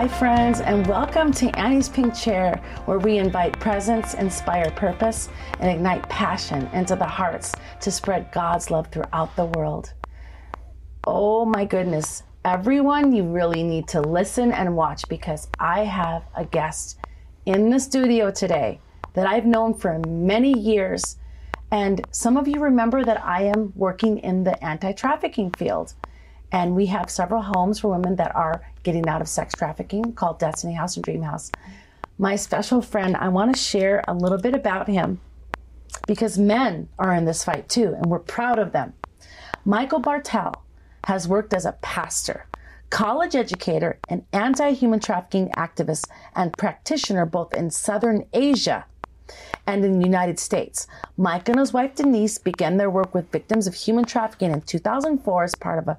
Hi, 0.00 0.08
friends, 0.08 0.62
and 0.62 0.86
welcome 0.86 1.30
to 1.32 1.50
Annie's 1.58 1.90
Pink 1.90 2.14
Chair, 2.14 2.56
where 2.86 2.98
we 2.98 3.18
invite 3.18 3.60
presence, 3.60 4.14
inspire 4.14 4.70
purpose, 4.70 5.28
and 5.58 5.70
ignite 5.70 6.08
passion 6.08 6.66
into 6.72 6.96
the 6.96 7.04
hearts 7.04 7.54
to 7.82 7.90
spread 7.90 8.32
God's 8.32 8.70
love 8.70 8.88
throughout 8.90 9.36
the 9.36 9.44
world. 9.44 9.92
Oh 11.06 11.44
my 11.44 11.66
goodness, 11.66 12.22
everyone, 12.46 13.12
you 13.12 13.24
really 13.24 13.62
need 13.62 13.88
to 13.88 14.00
listen 14.00 14.52
and 14.52 14.74
watch 14.74 15.06
because 15.10 15.48
I 15.58 15.80
have 15.80 16.22
a 16.34 16.46
guest 16.46 16.96
in 17.44 17.68
the 17.68 17.78
studio 17.78 18.30
today 18.30 18.80
that 19.12 19.26
I've 19.26 19.44
known 19.44 19.74
for 19.74 19.98
many 20.08 20.58
years. 20.58 21.18
And 21.72 22.00
some 22.10 22.38
of 22.38 22.48
you 22.48 22.58
remember 22.58 23.04
that 23.04 23.22
I 23.22 23.42
am 23.42 23.74
working 23.76 24.16
in 24.20 24.44
the 24.44 24.64
anti 24.64 24.92
trafficking 24.92 25.50
field. 25.50 25.92
And 26.52 26.74
we 26.74 26.86
have 26.86 27.10
several 27.10 27.42
homes 27.42 27.80
for 27.80 27.88
women 27.88 28.16
that 28.16 28.34
are 28.34 28.62
getting 28.82 29.08
out 29.08 29.20
of 29.20 29.28
sex 29.28 29.54
trafficking 29.54 30.12
called 30.12 30.38
Destiny 30.38 30.74
House 30.74 30.96
and 30.96 31.04
Dream 31.04 31.22
House. 31.22 31.50
My 32.18 32.36
special 32.36 32.82
friend, 32.82 33.16
I 33.16 33.28
want 33.28 33.54
to 33.54 33.60
share 33.60 34.04
a 34.06 34.14
little 34.14 34.38
bit 34.38 34.54
about 34.54 34.88
him 34.88 35.20
because 36.06 36.38
men 36.38 36.88
are 36.98 37.14
in 37.14 37.24
this 37.24 37.44
fight 37.44 37.68
too, 37.68 37.94
and 37.94 38.06
we're 38.06 38.18
proud 38.18 38.58
of 38.58 38.72
them. 38.72 38.92
Michael 39.64 40.00
Bartel 40.00 40.62
has 41.04 41.28
worked 41.28 41.54
as 41.54 41.64
a 41.64 41.78
pastor, 41.80 42.46
college 42.90 43.34
educator, 43.34 43.98
and 44.08 44.24
anti 44.32 44.70
human 44.72 45.00
trafficking 45.00 45.50
activist 45.56 46.06
and 46.34 46.52
practitioner 46.56 47.26
both 47.26 47.54
in 47.54 47.70
Southern 47.70 48.26
Asia 48.32 48.84
and 49.66 49.84
in 49.84 49.98
the 49.98 50.04
United 50.04 50.38
States. 50.38 50.86
Mike 51.16 51.48
and 51.48 51.58
his 51.58 51.72
wife 51.72 51.94
Denise 51.94 52.38
began 52.38 52.76
their 52.76 52.90
work 52.90 53.14
with 53.14 53.30
victims 53.30 53.66
of 53.66 53.74
human 53.74 54.04
trafficking 54.04 54.50
in 54.50 54.60
2004 54.62 55.44
as 55.44 55.54
part 55.54 55.78
of 55.78 55.88
a 55.88 55.98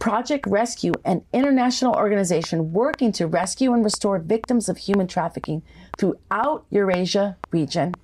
Project 0.00 0.46
Rescue, 0.46 0.94
an 1.04 1.22
international 1.32 1.94
organization 1.94 2.72
working 2.72 3.12
to 3.12 3.26
rescue 3.26 3.74
and 3.74 3.84
restore 3.84 4.18
victims 4.18 4.68
of 4.68 4.78
human 4.78 5.06
trafficking 5.06 5.62
throughout 5.98 6.64
Eurasia 6.70 7.36
region. 7.50 7.94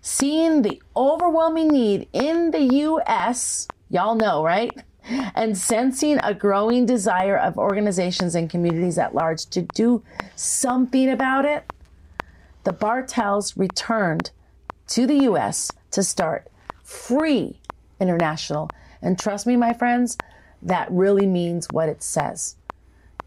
Seeing 0.00 0.62
the 0.62 0.80
overwhelming 0.96 1.68
need 1.68 2.08
in 2.12 2.52
the 2.52 2.62
US, 2.62 3.66
y'all 3.90 4.14
know, 4.14 4.44
right? 4.44 4.70
And 5.34 5.58
sensing 5.58 6.20
a 6.22 6.32
growing 6.32 6.86
desire 6.86 7.36
of 7.36 7.58
organizations 7.58 8.36
and 8.36 8.48
communities 8.48 8.96
at 8.96 9.14
large 9.14 9.46
to 9.46 9.62
do 9.62 10.04
something 10.36 11.10
about 11.10 11.44
it, 11.44 11.72
the 12.62 12.72
Bartels 12.72 13.56
returned 13.56 14.30
to 14.88 15.08
the 15.08 15.24
US 15.24 15.72
to 15.90 16.04
start 16.04 16.46
Free 16.84 17.58
International. 17.98 18.70
And 19.02 19.18
trust 19.18 19.44
me, 19.44 19.56
my 19.56 19.72
friends, 19.72 20.16
that 20.66 20.90
really 20.90 21.26
means 21.26 21.68
what 21.70 21.88
it 21.88 22.02
says. 22.02 22.56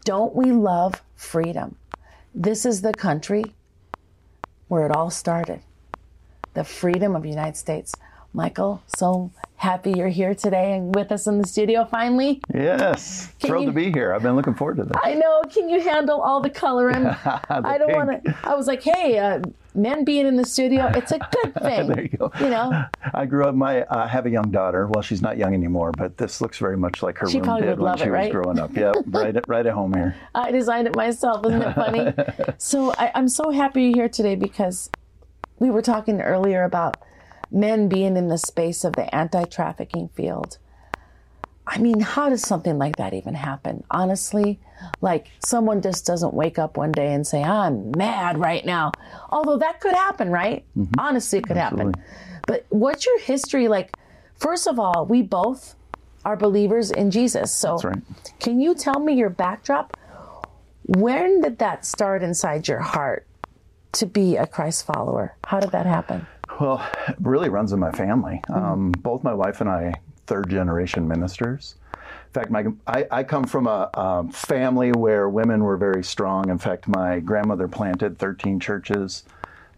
Don't 0.04 0.34
we 0.36 0.52
love 0.52 1.02
freedom? 1.16 1.76
This 2.34 2.66
is 2.66 2.82
the 2.82 2.92
country 2.92 3.44
where 4.68 4.84
it 4.86 4.94
all 4.94 5.10
started 5.10 5.62
the 6.52 6.64
freedom 6.64 7.16
of 7.16 7.22
the 7.22 7.28
United 7.28 7.56
States. 7.56 7.94
Michael, 8.34 8.82
so 8.86 9.30
happy 9.60 9.92
you're 9.94 10.08
here 10.08 10.34
today 10.34 10.72
and 10.72 10.94
with 10.94 11.12
us 11.12 11.26
in 11.26 11.36
the 11.36 11.46
studio 11.46 11.84
finally. 11.84 12.40
Yes, 12.54 13.26
Can 13.40 13.48
thrilled 13.50 13.64
you- 13.66 13.70
to 13.70 13.74
be 13.74 13.92
here. 13.92 14.14
I've 14.14 14.22
been 14.22 14.34
looking 14.34 14.54
forward 14.54 14.78
to 14.78 14.84
this. 14.84 14.96
I 15.02 15.12
know. 15.12 15.42
Can 15.50 15.68
you 15.68 15.82
handle 15.82 16.22
all 16.22 16.40
the 16.40 16.48
coloring? 16.48 17.04
I 17.50 17.76
don't 17.78 17.92
want 17.92 18.24
to. 18.24 18.36
I 18.42 18.54
was 18.54 18.66
like, 18.66 18.82
hey, 18.82 19.18
uh, 19.18 19.42
men 19.74 20.02
being 20.06 20.26
in 20.26 20.36
the 20.36 20.46
studio, 20.46 20.86
it's 20.94 21.12
a 21.12 21.18
good 21.18 21.54
thing. 21.62 21.88
There 21.88 22.00
you 22.02 22.08
go. 22.08 22.32
You 22.40 22.48
know, 22.48 22.84
I 23.12 23.26
grew 23.26 23.44
up. 23.44 23.54
My 23.54 23.84
I 23.90 24.06
have 24.06 24.24
a 24.24 24.30
young 24.30 24.50
daughter. 24.50 24.86
Well, 24.86 25.02
she's 25.02 25.20
not 25.20 25.36
young 25.36 25.52
anymore, 25.52 25.92
but 25.92 26.16
this 26.16 26.40
looks 26.40 26.56
very 26.56 26.78
much 26.78 27.02
like 27.02 27.18
her 27.18 27.28
She 27.28 27.36
room 27.36 27.44
probably 27.44 27.66
did 27.66 27.70
would 27.72 27.78
when 27.80 27.90
love 27.90 27.98
she 27.98 28.06
it, 28.06 28.12
was 28.12 28.28
growing 28.30 28.58
up. 28.58 28.74
Yeah, 28.74 28.92
right, 29.08 29.36
right 29.46 29.66
at 29.66 29.74
home 29.74 29.92
here. 29.92 30.16
I 30.34 30.52
designed 30.52 30.86
it 30.86 30.96
myself. 30.96 31.44
Isn't 31.44 31.60
it 31.60 31.74
funny? 31.74 32.14
so 32.56 32.94
I, 32.96 33.12
I'm 33.14 33.28
so 33.28 33.50
happy 33.50 33.82
you're 33.82 33.94
here 33.94 34.08
today 34.08 34.36
because 34.36 34.88
we 35.58 35.68
were 35.68 35.82
talking 35.82 36.22
earlier 36.22 36.64
about 36.64 36.96
men 37.50 37.88
being 37.88 38.16
in 38.16 38.28
the 38.28 38.38
space 38.38 38.84
of 38.84 38.94
the 38.94 39.12
anti 39.14 39.44
trafficking 39.44 40.08
field. 40.14 40.58
I 41.66 41.78
mean, 41.78 42.00
how 42.00 42.28
does 42.28 42.42
something 42.42 42.78
like 42.78 42.96
that 42.96 43.14
even 43.14 43.34
happen? 43.34 43.84
Honestly, 43.90 44.58
like 45.00 45.28
someone 45.38 45.82
just 45.82 46.04
doesn't 46.04 46.34
wake 46.34 46.58
up 46.58 46.76
one 46.76 46.90
day 46.90 47.12
and 47.12 47.24
say, 47.24 47.44
I'm 47.44 47.92
mad 47.92 48.38
right 48.38 48.64
now. 48.64 48.90
Although 49.30 49.58
that 49.58 49.80
could 49.80 49.94
happen, 49.94 50.30
right? 50.30 50.64
Mm-hmm. 50.76 50.94
Honestly, 50.98 51.38
it 51.38 51.46
could 51.46 51.56
happen. 51.56 51.94
But 52.46 52.66
what's 52.70 53.06
your 53.06 53.20
history 53.20 53.68
like? 53.68 53.94
First 54.36 54.66
of 54.66 54.80
all, 54.80 55.06
we 55.06 55.22
both 55.22 55.76
are 56.24 56.36
believers 56.36 56.90
in 56.90 57.10
Jesus. 57.10 57.52
So 57.52 57.72
That's 57.72 57.84
right. 57.84 58.02
can 58.40 58.60
you 58.60 58.74
tell 58.74 58.98
me 58.98 59.14
your 59.14 59.30
backdrop? 59.30 59.96
When 60.86 61.40
did 61.40 61.58
that 61.58 61.84
start 61.84 62.22
inside 62.22 62.66
your 62.66 62.80
heart 62.80 63.26
to 63.92 64.06
be 64.06 64.36
a 64.36 64.46
Christ 64.46 64.86
follower? 64.86 65.36
How 65.44 65.60
did 65.60 65.70
that 65.70 65.86
happen? 65.86 66.26
Well, 66.60 66.86
it 67.08 67.16
really 67.20 67.48
runs 67.48 67.72
in 67.72 67.80
my 67.80 67.90
family. 67.90 68.40
Mm-hmm. 68.48 68.64
Um, 68.64 68.92
both 68.92 69.24
my 69.24 69.32
wife 69.32 69.60
and 69.60 69.70
I, 69.70 69.94
third 70.26 70.50
generation 70.50 71.08
ministers. 71.08 71.76
In 71.92 72.32
fact, 72.32 72.50
my, 72.50 72.66
I, 72.86 73.06
I 73.10 73.24
come 73.24 73.44
from 73.44 73.66
a, 73.66 73.90
um 73.94 74.30
family 74.30 74.92
where 74.92 75.28
women 75.28 75.64
were 75.64 75.76
very 75.76 76.04
strong. 76.04 76.50
In 76.50 76.58
fact, 76.58 76.86
my 76.86 77.18
grandmother 77.20 77.66
planted 77.66 78.18
13 78.18 78.60
churches 78.60 79.24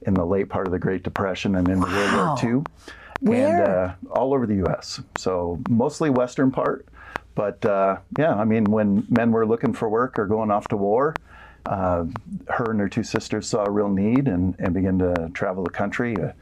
in 0.03 0.15
the 0.15 0.25
late 0.26 0.48
part 0.48 0.66
of 0.66 0.72
the 0.72 0.78
Great 0.78 1.03
Depression 1.03 1.54
and 1.54 1.69
into 1.69 1.87
Wow. 1.87 2.15
World 2.16 2.43
War 2.43 2.53
II. 2.53 2.65
Where? 3.20 3.47
And 3.47 3.69
uh, 3.69 3.94
all 4.10 4.34
over 4.34 4.47
the 4.47 4.56
U.S. 4.56 5.00
So 5.16 5.60
mostly 5.70 6.10
western 6.10 6.50
part. 6.50 6.87
But 7.34 7.64
uh, 7.64 7.99
yeah, 8.19 8.34
I 8.34 8.44
mean, 8.44 8.64
when 8.64 9.06
men 9.09 9.31
were 9.31 9.47
looking 9.47 9.72
for 9.72 9.88
work 9.88 10.19
or 10.19 10.26
going 10.26 10.50
off 10.50 10.69
to 10.69 10.76
war, 10.76 11.14
uh, 11.66 12.04
her 12.49 12.70
and 12.72 12.81
her 12.81 12.88
two 12.88 13.04
sisters 13.04 13.49
saw 13.49 13.64
a 13.64 13.70
real 13.70 13.88
need 13.88 14.26
and, 14.26 14.56
and 14.59 14.75
began 14.75 14.99
to 14.99 15.31
travel 15.32 15.62
the 15.62 15.70
country, 15.70 16.16
uh, 16.16 16.32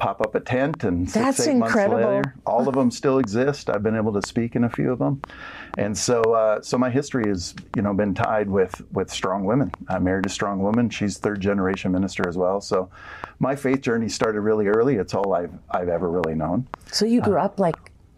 pop 0.00 0.20
up 0.20 0.34
a 0.34 0.40
tent, 0.40 0.82
and 0.82 1.08
six, 1.08 1.24
That's 1.24 1.46
eight 1.46 1.52
incredible. 1.52 2.00
months 2.00 2.26
later, 2.28 2.34
all 2.46 2.68
of 2.68 2.74
them 2.74 2.90
still 2.90 3.18
exist. 3.18 3.70
I've 3.70 3.82
been 3.82 3.94
able 3.94 4.12
to 4.14 4.26
speak 4.26 4.56
in 4.56 4.64
a 4.64 4.70
few 4.70 4.90
of 4.90 4.98
them, 4.98 5.20
and 5.78 5.96
so 5.96 6.22
uh, 6.22 6.60
so 6.62 6.76
my 6.78 6.90
history 6.90 7.28
has 7.28 7.54
you 7.76 7.82
know 7.82 7.94
been 7.94 8.14
tied 8.14 8.48
with 8.48 8.82
with 8.92 9.10
strong 9.10 9.44
women. 9.44 9.70
I 9.88 9.98
married 9.98 10.26
a 10.26 10.30
strong 10.30 10.60
woman. 10.60 10.90
She's 10.90 11.18
third 11.18 11.40
generation 11.40 11.92
minister 11.92 12.26
as 12.28 12.36
well. 12.36 12.60
So 12.60 12.90
my 13.38 13.54
faith 13.54 13.82
journey 13.82 14.08
started 14.08 14.40
really 14.40 14.66
early. 14.66 14.96
It's 14.96 15.14
all 15.14 15.34
I've 15.34 15.52
I've 15.70 15.88
ever 15.88 16.10
really 16.10 16.34
known. 16.34 16.66
So 16.90 17.04
you 17.04 17.20
grew 17.20 17.38
up 17.38 17.60
like 17.60 17.76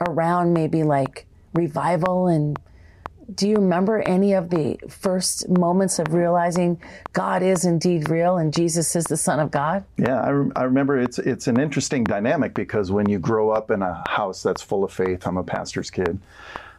around 0.09 0.53
maybe 0.53 0.85
like 0.85 1.27
revival 1.55 2.29
and 2.29 2.59
do 3.35 3.49
you 3.49 3.57
remember 3.57 4.01
any 4.01 4.33
of 4.35 4.51
the 4.51 4.79
first 4.89 5.49
moments 5.49 5.99
of 5.99 6.13
realizing 6.13 6.81
God 7.13 7.43
is 7.43 7.65
indeed 7.65 8.09
real 8.09 8.37
and 8.37 8.53
Jesus 8.53 8.95
is 8.97 9.05
the 9.05 9.17
Son 9.17 9.41
of 9.41 9.51
God? 9.51 9.85
Yeah, 9.97 10.21
I, 10.21 10.31
rem- 10.31 10.53
I 10.57 10.63
remember 10.65 10.99
it's 10.99 11.19
it's 11.19 11.47
an 11.47 11.61
interesting 11.61 12.05
dynamic 12.05 12.55
because 12.55 12.91
when 12.91 13.09
you 13.09 13.19
grow 13.19 13.51
up 13.51 13.71
in 13.71 13.83
a 13.83 14.03
house 14.09 14.43
that's 14.43 14.63
full 14.63 14.85
of 14.85 14.93
faith, 14.93 15.27
I'm 15.27 15.37
a 15.37 15.45
pastor's 15.45 15.91
kid. 15.91 16.19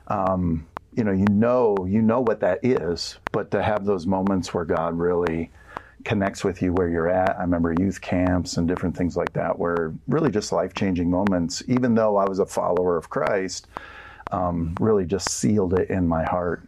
Um, 0.07 0.67
you 0.95 1.03
know, 1.03 1.11
you 1.11 1.25
know, 1.25 1.75
you 1.87 2.01
know 2.01 2.21
what 2.21 2.39
that 2.41 2.59
is, 2.63 3.17
but 3.31 3.49
to 3.51 3.63
have 3.63 3.85
those 3.85 4.05
moments 4.05 4.53
where 4.53 4.65
God 4.65 4.97
really 4.97 5.49
connects 6.03 6.43
with 6.43 6.61
you 6.61 6.73
where 6.73 6.89
you're 6.89 7.09
at. 7.09 7.37
I 7.37 7.41
remember 7.41 7.73
youth 7.79 8.01
camps 8.01 8.57
and 8.57 8.67
different 8.67 8.95
things 8.95 9.15
like 9.15 9.33
that, 9.33 9.57
where 9.57 9.93
really 10.07 10.29
just 10.29 10.51
life 10.51 10.73
changing 10.73 11.09
moments. 11.09 11.63
Even 11.67 11.95
though 11.95 12.17
I 12.17 12.25
was 12.27 12.39
a 12.39 12.45
follower 12.45 12.97
of 12.97 13.09
Christ, 13.09 13.67
um, 14.33 14.75
really 14.79 15.05
just 15.05 15.29
sealed 15.29 15.73
it 15.79 15.89
in 15.89 16.07
my 16.07 16.23
heart 16.23 16.63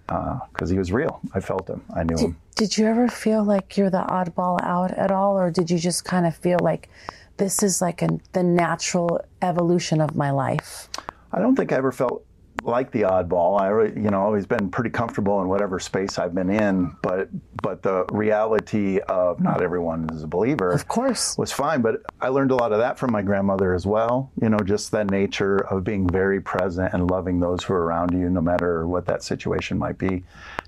because 0.52 0.70
He 0.70 0.78
was 0.78 0.92
real. 0.92 1.20
I 1.34 1.40
felt 1.40 1.68
Him. 1.68 1.82
I 1.96 2.04
knew 2.04 2.18
Him. 2.18 2.38
Did 2.56 2.78
you 2.78 2.86
ever 2.86 3.08
feel 3.10 3.44
like 3.44 3.76
you're 3.76 3.90
the 3.90 4.06
oddball 4.08 4.62
out 4.62 4.92
at 4.92 5.12
all, 5.12 5.38
or 5.38 5.52
did 5.52 5.70
you 5.70 5.78
just 5.78 6.06
kind 6.06 6.26
of 6.26 6.36
feel 6.36 6.60
like 6.62 6.90
this 7.38 7.62
is 7.62 7.82
like 7.82 8.02
a, 8.02 8.20
the 8.32 8.44
natural 8.44 9.20
evolution 9.42 10.00
of 10.00 10.16
my 10.16 10.32
life? 10.32 10.88
I 11.34 11.40
don't 11.40 11.56
think 11.56 11.74
I 11.74 11.76
ever 11.76 11.92
felt 11.92 12.25
like 12.66 12.92
the 12.92 13.02
oddball. 13.02 13.60
I, 13.60 13.70
you 13.98 14.10
know, 14.10 14.22
always 14.22 14.46
been 14.46 14.70
pretty 14.70 14.90
comfortable 14.90 15.42
in 15.42 15.48
whatever 15.48 15.80
space 15.80 16.18
I've 16.18 16.34
been 16.34 16.50
in. 16.50 16.96
But 17.02 17.30
but 17.62 17.82
the 17.84 18.06
reality 18.12 19.00
of 19.00 19.40
not 19.40 19.62
everyone 19.62 20.10
is 20.12 20.24
a 20.24 20.28
believer, 20.28 20.72
Of 20.72 20.88
course. 20.88 21.38
was 21.38 21.52
fine. 21.52 21.82
But 21.82 22.02
I 22.22 22.28
learned 22.30 22.52
a 22.52 22.56
lot 22.56 22.72
of 22.72 22.80
that 22.80 23.00
from 23.00 23.12
my 23.12 23.22
grandmother 23.22 23.74
as 23.74 23.86
well. 23.86 24.32
You 24.42 24.50
know, 24.50 24.60
just 24.60 24.92
the 24.92 25.04
nature 25.06 25.58
of 25.58 25.84
being 25.84 26.08
very 26.08 26.42
present 26.42 26.94
and 26.94 27.10
loving 27.10 27.40
those 27.40 27.64
who 27.64 27.74
are 27.74 27.84
around 27.84 28.12
you, 28.12 28.30
no 28.30 28.42
matter 28.42 28.88
what 28.88 29.06
that 29.06 29.24
situation 29.24 29.78
might 29.78 29.98
be. 29.98 30.24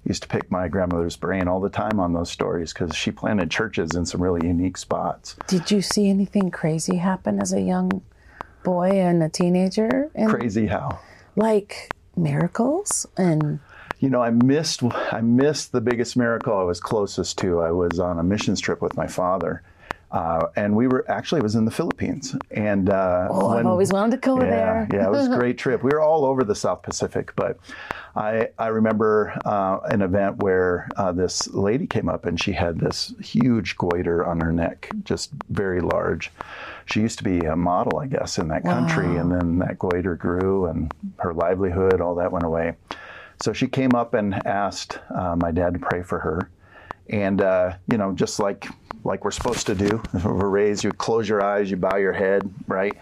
used 0.06 0.22
to 0.24 0.28
pick 0.28 0.50
my 0.50 0.68
grandmother's 0.68 1.18
brain 1.18 1.48
all 1.48 1.60
the 1.60 1.70
time 1.70 2.00
on 2.00 2.14
those 2.14 2.32
stories 2.32 2.74
because 2.74 2.96
she 2.96 3.12
planted 3.12 3.52
churches 3.52 3.92
in 3.96 4.06
some 4.06 4.22
really 4.22 4.48
unique 4.48 4.78
spots. 4.78 5.36
Did 5.48 5.70
you 5.72 5.82
see 5.82 6.10
anything 6.10 6.50
crazy 6.52 6.98
happen 6.98 7.42
as 7.42 7.52
a 7.54 7.62
young 7.62 8.02
boy 8.64 8.90
and 8.92 9.22
a 9.22 9.30
teenager? 9.30 10.10
And 10.16 10.30
Crazy 10.30 10.68
how. 10.68 11.00
Like 11.38 11.90
miracles 12.18 13.08
and 13.16 13.60
You 14.00 14.10
know, 14.10 14.22
I 14.22 14.32
missed 14.32 14.84
I 15.12 15.22
missed 15.22 15.72
the 15.72 15.82
biggest 15.82 16.18
miracle 16.18 16.58
I 16.58 16.64
was 16.64 16.80
closest 16.80 17.38
to. 17.40 17.62
I 17.62 17.72
was 17.72 18.00
on 18.00 18.20
a 18.20 18.24
missions 18.24 18.60
trip 18.60 18.82
with 18.82 18.96
my 18.96 19.08
father, 19.08 19.64
uh, 20.12 20.48
and 20.56 20.76
we 20.76 20.88
were 20.88 21.04
actually 21.10 21.40
it 21.40 21.44
was 21.44 21.56
in 21.56 21.66
the 21.66 21.72
Philippines. 21.72 22.36
And 22.52 22.90
uh, 22.90 23.28
oh, 23.32 23.50
I've 23.58 23.66
always 23.66 23.92
wanted 23.92 24.12
to 24.12 24.18
go 24.18 24.40
yeah, 24.42 24.50
there. 24.50 24.88
yeah, 24.94 25.08
it 25.08 25.12
was 25.12 25.28
a 25.28 25.36
great 25.38 25.58
trip. 25.58 25.84
We 25.84 25.92
were 25.92 26.02
all 26.02 26.26
over 26.26 26.44
the 26.44 26.56
South 26.56 26.82
Pacific, 26.84 27.34
but 27.36 27.60
I, 28.16 28.50
I 28.58 28.68
remember 28.68 29.40
uh, 29.46 29.80
an 29.86 30.02
event 30.02 30.38
where 30.38 30.88
uh, 30.96 31.12
this 31.12 31.48
lady 31.50 31.88
came 31.88 32.10
up 32.10 32.26
and 32.26 32.40
she 32.40 32.52
had 32.52 32.80
this 32.80 33.14
huge 33.20 33.78
goiter 33.78 34.26
on 34.26 34.40
her 34.42 34.52
neck, 34.52 34.90
just 35.04 35.32
very 35.50 35.82
large. 35.82 36.32
She 36.88 37.02
used 37.02 37.18
to 37.18 37.24
be 37.24 37.40
a 37.40 37.56
model, 37.56 38.00
I 38.00 38.08
guess, 38.08 38.38
in 38.38 38.48
that 38.48 38.64
country, 38.64 39.18
and 39.18 39.32
then 39.32 39.60
that 39.60 39.78
goiter 39.78 40.16
grew 40.16 40.68
and 40.68 40.92
her 41.20 41.34
livelihood, 41.34 42.00
all 42.00 42.16
that 42.16 42.32
went 42.32 42.46
away. 42.46 42.76
So 43.42 43.54
she 43.54 43.68
came 43.68 43.94
up 43.94 44.14
and 44.14 44.34
asked 44.48 45.00
uh, 45.14 45.36
my 45.36 45.52
dad 45.52 45.74
to 45.74 45.80
pray 45.80 46.02
for 46.02 46.20
her. 46.20 46.50
And, 47.10 47.42
uh, 47.42 47.76
you 47.92 47.98
know, 47.98 48.14
just 48.14 48.40
like 48.40 48.68
like 49.04 49.24
we're 49.24 49.32
supposed 49.32 49.68
to 49.68 49.76
do. 49.76 50.02
We're 50.24 50.50
raised, 50.50 50.84
you 50.84 50.92
close 50.92 51.28
your 51.28 51.42
eyes, 51.42 51.72
you 51.72 51.78
bow 51.78 51.98
your 51.98 52.14
head, 52.14 52.54
right? 52.68 52.96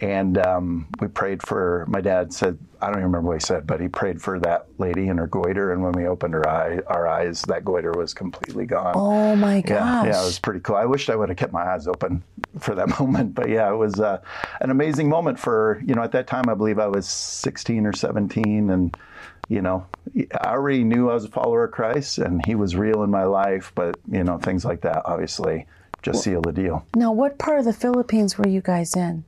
And 0.00 0.38
um, 0.38 0.86
we 1.00 1.08
prayed 1.08 1.42
for, 1.42 1.84
my 1.88 2.00
dad 2.00 2.32
said, 2.32 2.58
I 2.80 2.86
don't 2.86 2.96
even 2.96 3.04
remember 3.04 3.28
what 3.28 3.42
he 3.42 3.46
said, 3.46 3.66
but 3.66 3.80
he 3.80 3.88
prayed 3.88 4.22
for 4.22 4.40
that 4.40 4.66
lady 4.78 5.08
and 5.08 5.18
her 5.18 5.26
goiter. 5.26 5.72
And 5.72 5.82
when 5.82 5.92
we 5.92 6.06
opened 6.06 6.32
her 6.32 6.48
eye, 6.48 6.80
our 6.86 7.06
eyes, 7.06 7.42
that 7.42 7.64
goiter 7.64 7.92
was 7.92 8.14
completely 8.14 8.64
gone. 8.64 8.94
Oh 8.96 9.36
my 9.36 9.60
gosh. 9.60 10.06
Yeah, 10.06 10.12
yeah, 10.12 10.22
it 10.22 10.24
was 10.24 10.38
pretty 10.38 10.60
cool. 10.60 10.76
I 10.76 10.86
wished 10.86 11.10
I 11.10 11.16
would 11.16 11.28
have 11.28 11.36
kept 11.36 11.52
my 11.52 11.62
eyes 11.62 11.86
open 11.86 12.22
for 12.58 12.74
that 12.74 12.88
moment. 13.00 13.34
But 13.34 13.50
yeah, 13.50 13.70
it 13.70 13.76
was 13.76 14.00
uh, 14.00 14.22
an 14.62 14.70
amazing 14.70 15.10
moment 15.10 15.38
for, 15.38 15.82
you 15.84 15.94
know, 15.94 16.02
at 16.02 16.12
that 16.12 16.26
time, 16.26 16.48
I 16.48 16.54
believe 16.54 16.78
I 16.78 16.86
was 16.86 17.06
16 17.06 17.84
or 17.84 17.92
17. 17.92 18.70
And, 18.70 18.96
you 19.50 19.60
know, 19.60 19.84
I 20.40 20.52
already 20.52 20.84
knew 20.84 21.10
I 21.10 21.14
was 21.14 21.24
a 21.24 21.28
follower 21.28 21.64
of 21.64 21.72
Christ 21.72 22.18
and 22.18 22.40
he 22.46 22.54
was 22.54 22.76
real 22.76 23.02
in 23.02 23.10
my 23.10 23.24
life, 23.24 23.72
but, 23.74 23.98
you 24.10 24.22
know, 24.22 24.38
things 24.38 24.64
like 24.64 24.80
that 24.82 25.02
obviously 25.04 25.66
just 26.02 26.22
seal 26.22 26.40
the 26.40 26.52
deal. 26.52 26.86
Now, 26.94 27.12
what 27.12 27.36
part 27.36 27.58
of 27.58 27.64
the 27.64 27.72
Philippines 27.72 28.38
were 28.38 28.48
you 28.48 28.60
guys 28.60 28.94
in? 28.94 29.24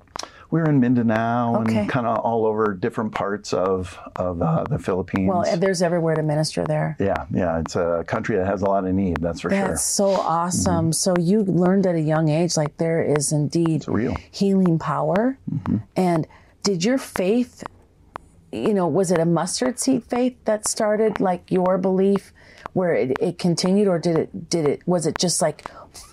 We 0.52 0.60
were 0.60 0.68
in 0.68 0.80
Mindanao 0.80 1.62
Okay. 1.62 1.78
and 1.78 1.88
kind 1.88 2.06
of 2.06 2.18
all 2.18 2.46
over 2.46 2.72
different 2.74 3.14
parts 3.14 3.52
of, 3.52 3.98
of 4.14 4.40
uh, 4.40 4.62
the 4.62 4.76
mm-hmm. 4.76 4.76
Philippines. 4.76 5.28
Well, 5.28 5.56
there's 5.56 5.82
everywhere 5.82 6.14
to 6.14 6.22
minister 6.22 6.62
there. 6.64 6.94
yeah, 7.00 7.24
yeah, 7.32 7.58
it's 7.58 7.74
a 7.74 8.04
country 8.06 8.36
that 8.36 8.46
has 8.46 8.62
a 8.62 8.66
lot 8.66 8.86
of 8.86 8.94
need, 8.94 9.16
that's 9.16 9.40
for 9.40 9.48
That's 9.48 9.60
sure. 9.60 9.68
That's 9.68 9.84
so 9.84 10.08
mm-hmm. 10.08 10.28
awesome. 10.28 10.92
So 10.92 11.16
you 11.18 11.42
learned 11.42 11.86
at 11.86 11.96
a 11.96 12.00
young 12.00 12.28
age, 12.28 12.56
like 12.56 12.76
there 12.76 13.02
is 13.02 13.32
indeed 13.32 13.88
real. 13.88 14.14
healing 14.30 14.78
power. 14.78 15.36
Mm-hmm. 15.50 15.78
And 15.96 16.28
did 16.62 16.84
your 16.84 16.98
faith, 16.98 17.64
you 18.52 18.74
know, 18.74 18.86
was 18.86 19.10
it 19.10 19.18
a 19.18 19.24
mustard 19.24 19.78
seed 19.78 20.04
faith 20.04 20.36
that 20.44 20.68
started 20.68 21.20
like 21.20 21.50
your 21.50 21.78
belief 21.78 22.32
where 22.74 22.94
it, 22.94 23.16
it 23.20 23.38
continued 23.38 23.88
or 23.88 23.98
did 23.98 24.16
it, 24.16 24.48
did 24.50 24.66
it, 24.66 24.86
was 24.86 25.06
it 25.06 25.18
just 25.18 25.42
like 25.42 25.68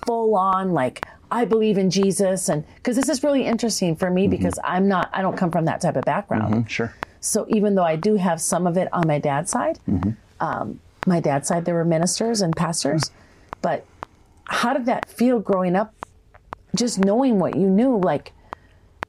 full 0.05 0.35
on, 0.35 0.71
like, 0.71 1.05
I 1.31 1.45
believe 1.45 1.77
in 1.77 1.89
Jesus 1.91 2.49
and 2.49 2.65
because 2.75 2.95
this 2.95 3.07
is 3.07 3.23
really 3.23 3.45
interesting 3.45 3.95
for 3.95 4.09
me 4.09 4.27
because 4.27 4.57
I'm 4.63 4.87
not 4.87 5.09
I 5.13 5.21
don't 5.21 5.37
come 5.37 5.51
from 5.51 5.65
that 5.65 5.79
type 5.81 5.95
of 5.95 6.03
background. 6.05 6.65
Mm, 6.65 6.69
Sure. 6.69 6.95
So 7.21 7.45
even 7.49 7.75
though 7.75 7.83
I 7.83 7.97
do 7.97 8.15
have 8.15 8.41
some 8.41 8.65
of 8.65 8.77
it 8.77 8.87
on 8.93 9.07
my 9.07 9.19
dad's 9.19 9.51
side, 9.51 9.77
um, 10.39 10.79
my 11.05 11.19
dad's 11.19 11.47
side 11.47 11.65
there 11.65 11.75
were 11.75 11.85
ministers 11.85 12.41
and 12.41 12.55
pastors, 12.55 13.11
but 13.61 13.85
how 14.45 14.73
did 14.73 14.85
that 14.87 15.07
feel 15.07 15.39
growing 15.39 15.75
up? 15.75 15.93
Just 16.75 16.97
knowing 16.99 17.37
what 17.39 17.55
you 17.55 17.67
knew, 17.67 17.97
like, 17.97 18.31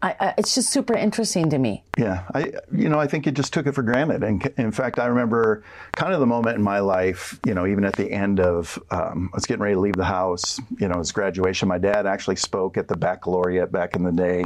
I, 0.02 0.17
I, 0.19 0.35
it's 0.38 0.55
just 0.55 0.73
super 0.73 0.94
interesting 0.94 1.50
to 1.50 1.58
me. 1.58 1.85
Yeah, 1.99 2.25
I 2.35 2.52
you 2.73 2.88
know 2.88 2.99
I 2.99 3.06
think 3.06 3.26
you 3.26 3.32
just 3.32 3.52
took 3.52 3.67
it 3.67 3.73
for 3.73 3.82
granted, 3.82 4.23
and 4.25 4.44
in 4.56 4.73
fact 4.73 4.99
I 4.99 5.06
remember 5.06 5.62
kind 5.93 6.14
of 6.14 6.20
the 6.20 6.26
moment 6.26 6.56
in 6.56 6.62
my 6.62 6.79
life, 6.81 7.38
you 7.47 7.52
know, 7.52 7.67
even 7.67 7.85
at 7.85 7.94
the 7.97 8.11
end 8.11 8.41
of 8.41 8.79
um, 8.91 9.29
I 9.32 9.37
was 9.37 9.44
getting 9.44 9.62
ready 9.62 9.75
to 9.75 9.81
leave 9.81 9.97
the 9.97 10.05
house, 10.05 10.58
you 10.79 10.88
know, 10.88 10.94
it 10.94 10.99
was 10.99 11.12
graduation. 11.12 11.69
My 11.69 11.76
dad 11.79 12.06
actually 12.06 12.37
spoke 12.37 12.79
at 12.79 12.88
the 12.88 12.97
baccalaureate 12.97 13.70
back 13.70 13.94
in 13.94 14.02
the 14.02 14.12
day. 14.12 14.44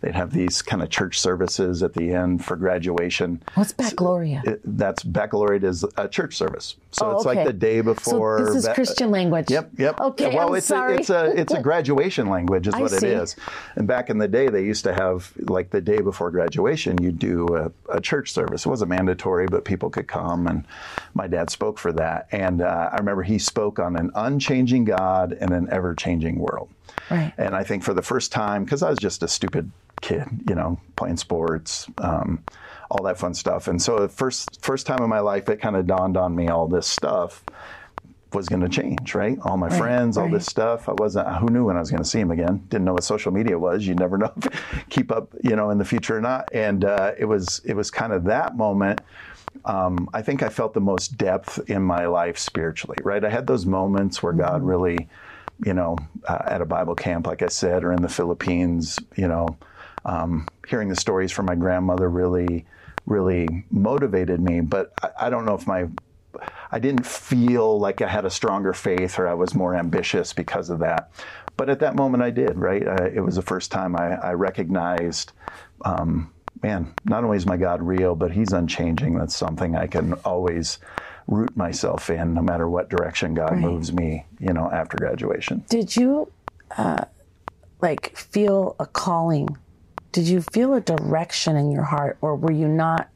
They'd 0.00 0.14
have 0.14 0.32
these 0.32 0.62
kind 0.62 0.82
of 0.82 0.88
church 0.90 1.18
services 1.20 1.82
at 1.82 1.92
the 1.94 2.12
end 2.12 2.44
for 2.44 2.56
graduation. 2.56 3.42
What's 3.54 3.72
baccalaureate? 3.72 4.44
It, 4.44 4.60
that's 4.64 5.02
baccalaureate 5.02 5.64
is 5.64 5.84
a 5.98 6.08
church 6.08 6.36
service, 6.36 6.76
so 6.92 7.06
Oh, 7.06 7.16
it's 7.16 7.26
okay. 7.26 7.36
like 7.40 7.46
the 7.46 7.52
day 7.52 7.80
before. 7.82 8.38
so 8.38 8.44
this 8.46 8.54
is 8.56 8.66
ba- 8.68 8.74
Christian 8.74 9.10
language. 9.10 9.50
Yep, 9.50 9.70
yep. 9.78 10.00
Okay, 10.00 10.34
Well, 10.34 10.48
I'm 10.48 10.54
it's 10.54 10.66
sorry. 10.66 10.94
a 10.94 10.98
it's 10.98 11.10
a 11.10 11.38
it's 11.38 11.52
a 11.52 11.60
graduation 11.68 12.28
language, 12.30 12.68
is 12.68 12.74
what 12.76 12.90
see. 12.90 13.08
it 13.08 13.18
is. 13.22 13.36
And 13.76 13.86
back 13.86 14.08
in 14.08 14.16
the 14.18 14.28
day, 14.28 14.48
they 14.48 14.64
used 14.64 14.84
to 14.84 14.93
have 14.94 15.32
like 15.48 15.70
the 15.70 15.80
day 15.80 16.00
before 16.00 16.30
graduation, 16.30 17.02
you 17.02 17.12
do 17.12 17.46
a, 17.56 17.70
a 17.90 18.00
church 18.00 18.32
service. 18.32 18.64
It 18.64 18.68
wasn't 18.68 18.90
mandatory, 18.90 19.46
but 19.46 19.64
people 19.64 19.90
could 19.90 20.08
come, 20.08 20.46
and 20.46 20.64
my 21.14 21.26
dad 21.26 21.50
spoke 21.50 21.78
for 21.78 21.92
that. 21.92 22.28
And 22.32 22.62
uh, 22.62 22.90
I 22.92 22.96
remember 22.96 23.22
he 23.22 23.38
spoke 23.38 23.78
on 23.78 23.96
an 23.96 24.10
unchanging 24.14 24.84
God 24.84 25.36
and 25.40 25.50
an 25.50 25.68
ever-changing 25.70 26.38
world. 26.38 26.70
Right. 27.10 27.32
And 27.36 27.54
I 27.54 27.64
think 27.64 27.82
for 27.82 27.94
the 27.94 28.02
first 28.02 28.32
time, 28.32 28.64
because 28.64 28.82
I 28.82 28.90
was 28.90 28.98
just 28.98 29.22
a 29.22 29.28
stupid 29.28 29.70
kid, 30.00 30.26
you 30.48 30.54
know, 30.54 30.78
playing 30.96 31.16
sports, 31.16 31.86
um, 31.98 32.42
all 32.90 33.02
that 33.04 33.18
fun 33.18 33.34
stuff. 33.34 33.68
And 33.68 33.80
so 33.80 33.98
the 34.00 34.08
first 34.08 34.62
first 34.62 34.86
time 34.86 35.02
in 35.02 35.08
my 35.08 35.20
life, 35.20 35.48
it 35.48 35.60
kind 35.60 35.76
of 35.76 35.86
dawned 35.86 36.16
on 36.16 36.34
me 36.34 36.48
all 36.48 36.68
this 36.68 36.86
stuff 36.86 37.42
was 38.34 38.48
going 38.48 38.62
to 38.62 38.68
change, 38.68 39.14
right? 39.14 39.38
All 39.42 39.56
my 39.56 39.68
friends, 39.68 40.16
all 40.16 40.24
right. 40.24 40.32
this 40.32 40.46
stuff. 40.46 40.88
I 40.88 40.92
wasn't. 40.92 41.28
Who 41.36 41.48
knew 41.48 41.64
when 41.64 41.76
I 41.76 41.80
was 41.80 41.90
going 41.90 42.02
to 42.02 42.08
see 42.08 42.20
him 42.20 42.30
again? 42.30 42.64
Didn't 42.68 42.84
know 42.84 42.94
what 42.94 43.04
social 43.04 43.32
media 43.32 43.58
was. 43.58 43.86
You 43.86 43.94
never 43.94 44.18
know, 44.18 44.32
if 44.36 44.86
keep 44.88 45.12
up, 45.12 45.34
you 45.42 45.56
know, 45.56 45.70
in 45.70 45.78
the 45.78 45.84
future 45.84 46.16
or 46.16 46.20
not. 46.20 46.48
And 46.52 46.84
uh, 46.84 47.12
it 47.18 47.24
was 47.24 47.60
it 47.64 47.74
was 47.74 47.90
kind 47.90 48.12
of 48.12 48.24
that 48.24 48.56
moment. 48.56 49.00
Um, 49.64 50.10
I 50.12 50.22
think 50.22 50.42
I 50.42 50.48
felt 50.48 50.74
the 50.74 50.80
most 50.80 51.16
depth 51.16 51.70
in 51.70 51.82
my 51.82 52.06
life 52.06 52.38
spiritually, 52.38 52.98
right? 53.02 53.24
I 53.24 53.30
had 53.30 53.46
those 53.46 53.64
moments 53.64 54.22
where 54.22 54.32
God 54.32 54.62
really, 54.62 55.08
you 55.64 55.74
know, 55.74 55.96
uh, 56.26 56.42
at 56.46 56.60
a 56.60 56.66
Bible 56.66 56.94
camp, 56.94 57.26
like 57.26 57.42
I 57.42 57.48
said, 57.48 57.84
or 57.84 57.92
in 57.92 58.02
the 58.02 58.08
Philippines, 58.08 58.98
you 59.16 59.28
know, 59.28 59.56
um, 60.04 60.48
hearing 60.68 60.88
the 60.88 60.96
stories 60.96 61.32
from 61.32 61.46
my 61.46 61.54
grandmother 61.54 62.10
really, 62.10 62.66
really 63.06 63.64
motivated 63.70 64.40
me. 64.40 64.60
But 64.60 64.92
I, 65.02 65.26
I 65.26 65.30
don't 65.30 65.44
know 65.44 65.54
if 65.54 65.66
my 65.66 65.86
I 66.70 66.78
didn't 66.78 67.06
feel 67.06 67.78
like 67.78 68.02
I 68.02 68.08
had 68.08 68.24
a 68.24 68.30
stronger 68.30 68.72
faith 68.72 69.18
or 69.18 69.28
I 69.28 69.34
was 69.34 69.54
more 69.54 69.74
ambitious 69.74 70.32
because 70.32 70.70
of 70.70 70.80
that. 70.80 71.10
But 71.56 71.70
at 71.70 71.80
that 71.80 71.94
moment, 71.94 72.22
I 72.22 72.30
did, 72.30 72.58
right? 72.58 72.86
Uh, 72.86 73.04
it 73.04 73.20
was 73.20 73.36
the 73.36 73.42
first 73.42 73.70
time 73.70 73.94
I, 73.96 74.16
I 74.16 74.32
recognized, 74.32 75.32
um, 75.84 76.32
man, 76.62 76.94
not 77.04 77.22
only 77.22 77.36
is 77.36 77.46
my 77.46 77.56
God 77.56 77.80
real, 77.80 78.16
but 78.16 78.32
He's 78.32 78.52
unchanging. 78.52 79.16
That's 79.16 79.36
something 79.36 79.76
I 79.76 79.86
can 79.86 80.14
always 80.24 80.78
root 81.28 81.56
myself 81.56 82.10
in, 82.10 82.34
no 82.34 82.42
matter 82.42 82.68
what 82.68 82.90
direction 82.90 83.34
God 83.34 83.56
moves 83.56 83.92
me, 83.92 84.26
you 84.40 84.52
know, 84.52 84.68
after 84.70 84.96
graduation. 84.96 85.64
Did 85.68 85.94
you, 85.94 86.30
uh, 86.76 87.04
like, 87.80 88.16
feel 88.16 88.74
a 88.80 88.86
calling? 88.86 89.56
Did 90.12 90.26
you 90.26 90.42
feel 90.52 90.74
a 90.74 90.80
direction 90.80 91.56
in 91.56 91.70
your 91.70 91.84
heart, 91.84 92.18
or 92.20 92.36
were 92.36 92.52
you 92.52 92.68
not 92.68 93.08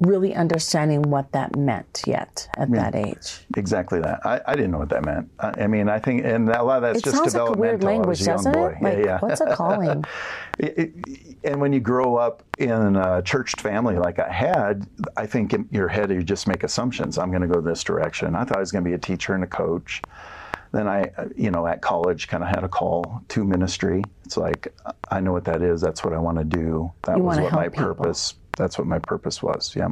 really 0.00 0.34
understanding 0.34 1.02
what 1.02 1.30
that 1.32 1.56
meant 1.56 2.04
yet 2.06 2.48
at 2.56 2.70
that 2.72 2.94
age? 2.94 3.40
Exactly 3.56 4.00
that. 4.00 4.24
I, 4.26 4.40
I 4.46 4.54
didn't 4.54 4.70
know 4.70 4.78
what 4.78 4.88
that 4.88 5.04
meant. 5.04 5.30
I, 5.38 5.64
I 5.64 5.66
mean, 5.66 5.88
I 5.88 5.98
think, 5.98 6.24
and 6.24 6.48
a 6.48 6.62
lot 6.62 6.76
of 6.78 6.82
that's 6.82 6.98
It 7.00 7.04
just 7.04 7.16
sounds 7.16 7.34
like 7.34 7.42
a 7.42 7.46
developmental. 7.46 7.60
weird 7.60 7.84
language, 7.84 8.22
doesn't 8.24 8.52
boy. 8.52 8.68
it? 8.68 8.82
Like, 8.82 8.98
yeah, 8.98 9.04
yeah. 9.04 9.18
what's 9.20 9.40
a 9.40 9.54
calling? 9.54 10.04
It- 10.58 10.78
it- 10.78 11.36
and 11.42 11.58
when 11.58 11.72
you 11.72 11.80
grow 11.80 12.16
up 12.16 12.42
in 12.58 12.96
a 12.96 13.22
church 13.22 13.54
family 13.54 13.96
like 13.96 14.18
I 14.18 14.30
had, 14.30 14.86
I 15.16 15.24
think 15.26 15.54
in 15.54 15.66
your 15.70 15.88
head 15.88 16.10
you 16.10 16.22
just 16.22 16.46
make 16.46 16.64
assumptions. 16.64 17.16
I'm 17.16 17.30
going 17.30 17.40
to 17.40 17.48
go 17.48 17.62
this 17.62 17.82
direction. 17.82 18.34
I 18.34 18.44
thought 18.44 18.58
I 18.58 18.60
was 18.60 18.70
going 18.70 18.84
to 18.84 18.90
be 18.90 18.94
a 18.94 18.98
teacher 18.98 19.34
and 19.34 19.42
a 19.42 19.46
coach. 19.46 20.02
Then 20.72 20.86
I, 20.86 21.10
you 21.34 21.50
know, 21.50 21.66
at 21.66 21.80
college, 21.80 22.28
kind 22.28 22.42
of 22.44 22.50
had 22.50 22.62
a 22.62 22.68
call 22.68 23.22
to 23.28 23.42
ministry. 23.42 24.02
It's 24.26 24.36
like 24.36 24.70
I 25.10 25.20
know 25.20 25.32
what 25.32 25.46
that 25.46 25.62
is. 25.62 25.80
That's 25.80 26.04
what 26.04 26.12
I 26.12 26.18
want 26.18 26.36
to 26.38 26.44
do. 26.44 26.92
That 27.04 27.16
You 27.16 27.22
was 27.22 27.38
what 27.40 27.52
my 27.52 27.68
people. 27.70 27.86
purpose. 27.94 28.34
That's 28.60 28.76
what 28.78 28.86
my 28.86 28.98
purpose 28.98 29.42
was. 29.42 29.74
Yeah. 29.74 29.88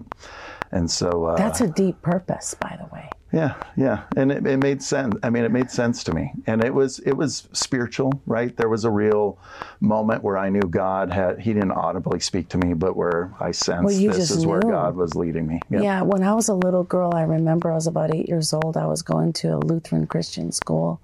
And 0.71 0.91
so 0.91 1.25
uh, 1.25 1.37
That's 1.37 1.63
a 1.63 1.67
deep 1.69 2.03
purpose, 2.03 2.55
by 2.61 2.77
the 2.79 2.95
way. 2.95 3.09
yeah, 3.33 3.55
yeah, 3.77 4.03
and 4.17 4.31
it, 4.31 4.47
it 4.47 4.59
made 4.59 4.83
sense. 4.83 5.15
I 5.23 5.31
mean, 5.31 5.45
it 5.45 5.51
made 5.51 5.71
sense 5.71 6.05
to 6.05 6.13
me, 6.15 6.33
and 6.47 6.63
it 6.63 6.73
was 6.75 6.99
it 7.01 7.13
was 7.15 7.49
spiritual, 7.53 8.13
right? 8.27 8.55
There 8.55 8.69
was 8.69 8.85
a 8.85 8.91
real 8.91 9.39
moment 9.81 10.23
where 10.23 10.37
I 10.37 10.51
knew 10.51 10.61
God 10.61 11.11
had. 11.11 11.41
He 11.41 11.55
didn't 11.55 11.73
audibly 11.73 12.21
speak 12.21 12.51
to 12.51 12.59
me, 12.59 12.75
but 12.75 12.97
where 12.97 13.33
I 13.41 13.51
sensed 13.53 13.85
Well, 13.85 14.13
this 14.13 14.31
is 14.31 14.45
where. 14.47 14.61
God 14.61 14.95
was 14.97 15.15
leading 15.15 15.47
me. 15.47 15.61
Yeah. 15.71 15.81
Yeah, 15.81 16.03
when 16.03 16.23
I 16.23 16.35
was 16.35 16.49
a 16.51 16.55
little 16.55 16.85
girl, 16.85 17.15
I 17.15 17.23
remember 17.23 17.71
I 17.73 17.75
was 17.75 17.87
about 17.87 18.15
eight 18.15 18.29
years 18.29 18.53
old. 18.53 18.77
I 18.77 18.87
was 18.87 19.01
going 19.01 19.33
to 19.35 19.57
a 19.57 19.59
Lutheran 19.59 20.07
Christian 20.07 20.53
school 20.53 21.01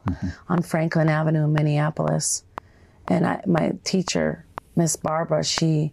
on 0.50 0.60
Franklin 0.60 1.08
Avenue 1.08 1.44
in 1.44 1.52
Minneapolis. 1.54 2.44
And 3.08 3.26
I, 3.26 3.42
my 3.46 3.72
teacher, 3.84 4.44
Miss 4.76 4.96
Barbara, 4.96 5.42
she 5.44 5.92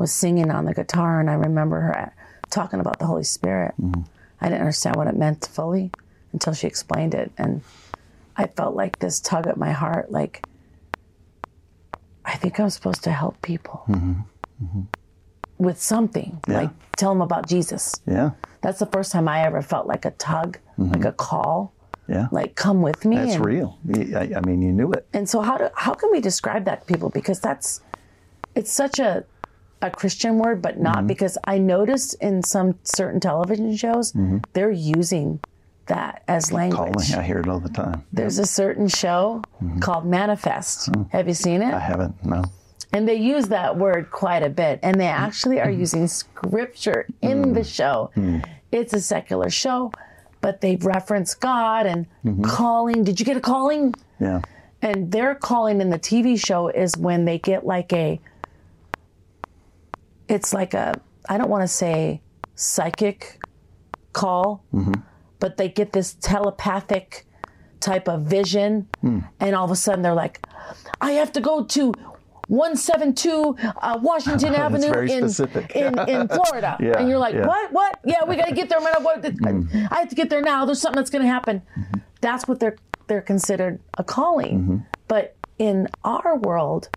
was 0.00 0.10
singing 0.10 0.50
on 0.50 0.64
the 0.64 0.72
guitar, 0.72 1.20
and 1.20 1.28
I 1.28 1.34
remember 1.34 1.80
her 1.80 1.98
uh, 1.98 2.10
talking 2.48 2.80
about 2.80 2.98
the 2.98 3.06
Holy 3.06 3.22
Spirit. 3.22 3.74
Mm-hmm. 3.80 4.02
I 4.40 4.46
didn't 4.46 4.62
understand 4.62 4.96
what 4.96 5.06
it 5.06 5.14
meant 5.14 5.46
fully 5.46 5.92
until 6.32 6.54
she 6.54 6.66
explained 6.66 7.14
it. 7.14 7.30
And 7.36 7.60
I 8.36 8.46
felt 8.46 8.74
like 8.74 8.98
this 8.98 9.20
tug 9.20 9.46
at 9.46 9.58
my 9.58 9.72
heart 9.72 10.10
like, 10.10 10.42
I 12.24 12.36
think 12.36 12.58
I'm 12.58 12.70
supposed 12.70 13.04
to 13.04 13.12
help 13.12 13.42
people 13.42 13.84
mm-hmm. 13.88 14.20
Mm-hmm. 14.64 14.80
with 15.58 15.80
something, 15.80 16.40
like 16.46 16.70
tell 16.96 17.10
them 17.10 17.20
about 17.20 17.46
Jesus. 17.46 18.00
yeah, 18.06 18.30
That's 18.62 18.78
the 18.78 18.86
first 18.86 19.12
time 19.12 19.28
I 19.28 19.44
ever 19.44 19.60
felt 19.60 19.86
like 19.86 20.06
a 20.06 20.12
tug, 20.12 20.58
like 20.78 21.04
a 21.04 21.12
call, 21.12 21.74
yeah. 22.08 22.28
like 22.30 22.54
come 22.54 22.80
with 22.80 23.04
me. 23.04 23.16
That's 23.16 23.34
and, 23.34 23.44
real. 23.44 23.78
I, 23.94 24.32
I 24.36 24.40
mean, 24.46 24.62
you 24.62 24.72
knew 24.72 24.92
it. 24.92 25.06
and 25.12 25.28
so 25.28 25.42
how 25.42 25.58
do 25.58 25.68
how 25.74 25.92
can 25.92 26.10
we 26.10 26.20
describe 26.20 26.64
that 26.64 26.80
to 26.80 26.86
people? 26.86 27.10
Because 27.10 27.40
that's 27.40 27.82
it's 28.54 28.72
such 28.72 28.98
a 28.98 29.24
a 29.82 29.90
Christian 29.90 30.38
word, 30.38 30.62
but 30.62 30.74
Mm-hmm. 30.74 30.82
not 30.82 31.06
because 31.06 31.36
I 31.44 31.58
noticed 31.58 32.14
in 32.20 32.42
some 32.42 32.78
certain 32.84 33.20
television 33.20 33.76
shows 33.76 34.12
mm-hmm. 34.12 34.38
they're 34.52 34.70
using 34.70 35.40
that 35.86 36.22
as 36.28 36.52
language. 36.52 36.94
Calling, 36.94 37.14
I 37.14 37.22
hear 37.22 37.40
it 37.40 37.48
all 37.48 37.60
the 37.60 37.68
time. 37.68 38.04
There's 38.12 38.38
a 38.38 38.46
certain 38.46 38.86
show 38.88 39.42
mm-hmm. 39.62 39.80
called 39.80 40.06
Manifest. 40.06 40.90
Mm-hmm. 40.90 41.10
Have 41.10 41.26
you 41.26 41.34
seen 41.34 41.62
it? 41.62 41.66
Mm-hmm. 41.66 41.74
I 41.74 41.80
haven't. 41.80 42.24
No. 42.24 42.44
And 42.92 43.08
they 43.08 43.16
use 43.16 43.48
that 43.48 43.76
word 43.76 44.10
quite 44.10 44.42
a 44.42 44.48
bit. 44.48 44.80
And 44.82 45.00
they 45.00 45.06
actually 45.06 45.60
are 45.60 45.70
using 45.70 46.08
scripture 46.08 47.06
in 47.22 47.52
the 47.52 47.64
show. 47.64 48.10
It's 48.72 48.92
a 48.92 49.00
secular 49.00 49.50
show, 49.50 49.92
but 50.40 50.60
they 50.60 50.76
reference 50.76 51.34
God 51.34 51.86
and 51.86 52.06
calling. 52.44 53.04
Did 53.04 53.20
you 53.20 53.26
get 53.26 53.36
a 53.36 53.40
calling? 53.40 53.94
Yeah. 54.18 54.40
And 54.82 55.12
their 55.12 55.34
calling 55.34 55.80
in 55.80 55.90
the 55.90 55.98
TV 55.98 56.38
show 56.38 56.68
is 56.68 56.96
when 56.96 57.26
they 57.26 57.38
get 57.38 57.64
like 57.66 57.92
a, 57.92 58.20
it's 60.30 60.52
like 60.54 60.74
a, 60.74 61.00
I 61.28 61.38
don't 61.38 61.50
want 61.50 61.62
to 61.62 61.68
say 61.68 62.20
psychic 62.54 63.40
call, 64.12 64.64
but 65.38 65.56
they 65.56 65.68
get 65.68 65.92
this 65.92 66.14
telepathic 66.20 67.26
type 67.80 68.08
of 68.08 68.22
vision. 68.22 68.88
And 69.02 69.54
all 69.54 69.64
of 69.64 69.70
a 69.70 69.76
sudden 69.76 70.02
they're 70.02 70.14
like, 70.14 70.46
I 71.00 71.12
have 71.12 71.32
to 71.32 71.40
go 71.40 71.64
to 71.64 71.92
172 72.46 73.56
uh, 73.80 73.98
Washington 74.02 74.54
Avenue 74.64 74.90
in, 75.02 75.24
in 75.74 75.98
in 76.08 76.28
Florida. 76.36 76.76
Yeah, 76.80 76.98
and 76.98 77.08
you're 77.08 77.18
like, 77.18 77.34
yeah. 77.34 77.46
what? 77.46 77.72
What? 77.72 78.00
Yeah, 78.04 78.24
we 78.24 78.34
got 78.36 78.48
to 78.48 78.54
get 78.54 78.68
there. 78.68 78.80
Man, 78.80 78.92
what, 79.02 79.24
I 79.92 79.98
have 80.00 80.08
to 80.08 80.16
get 80.16 80.30
there 80.30 80.42
now. 80.42 80.64
There's 80.64 80.80
something 80.80 80.96
that's 80.96 81.10
going 81.10 81.22
to 81.22 81.28
happen. 81.30 81.62
That's 82.20 82.48
what 82.48 82.58
they're 82.58 82.76
they're 83.06 83.22
considered 83.22 83.80
a 83.98 84.04
calling. 84.04 84.84
But 85.06 85.36
in 85.58 85.88
our 86.04 86.36
world, 86.36 86.88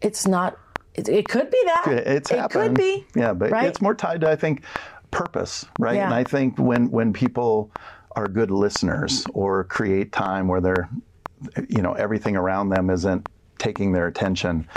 it's 0.00 0.26
not. 0.26 0.58
It, 0.94 1.08
it 1.08 1.28
could 1.28 1.50
be 1.50 1.60
that. 1.64 2.04
It's 2.06 2.30
it 2.30 2.38
happened. 2.38 2.62
could 2.62 2.74
be. 2.74 3.06
Yeah, 3.14 3.32
but 3.32 3.50
right? 3.50 3.66
it's 3.66 3.80
more 3.80 3.94
tied 3.94 4.20
to 4.22 4.30
I 4.30 4.36
think 4.36 4.64
purpose, 5.10 5.64
right? 5.78 5.96
Yeah. 5.96 6.06
And 6.06 6.14
I 6.14 6.24
think 6.24 6.58
when 6.58 6.90
when 6.90 7.12
people 7.12 7.70
are 8.14 8.28
good 8.28 8.50
listeners 8.50 9.26
or 9.32 9.64
create 9.64 10.12
time 10.12 10.48
where 10.48 10.60
they're 10.60 10.88
you 11.68 11.82
know 11.82 11.92
everything 11.92 12.36
around 12.36 12.68
them 12.68 12.90
isn't 12.90 13.28
taking 13.58 13.92
their 13.92 14.06
attention 14.06 14.68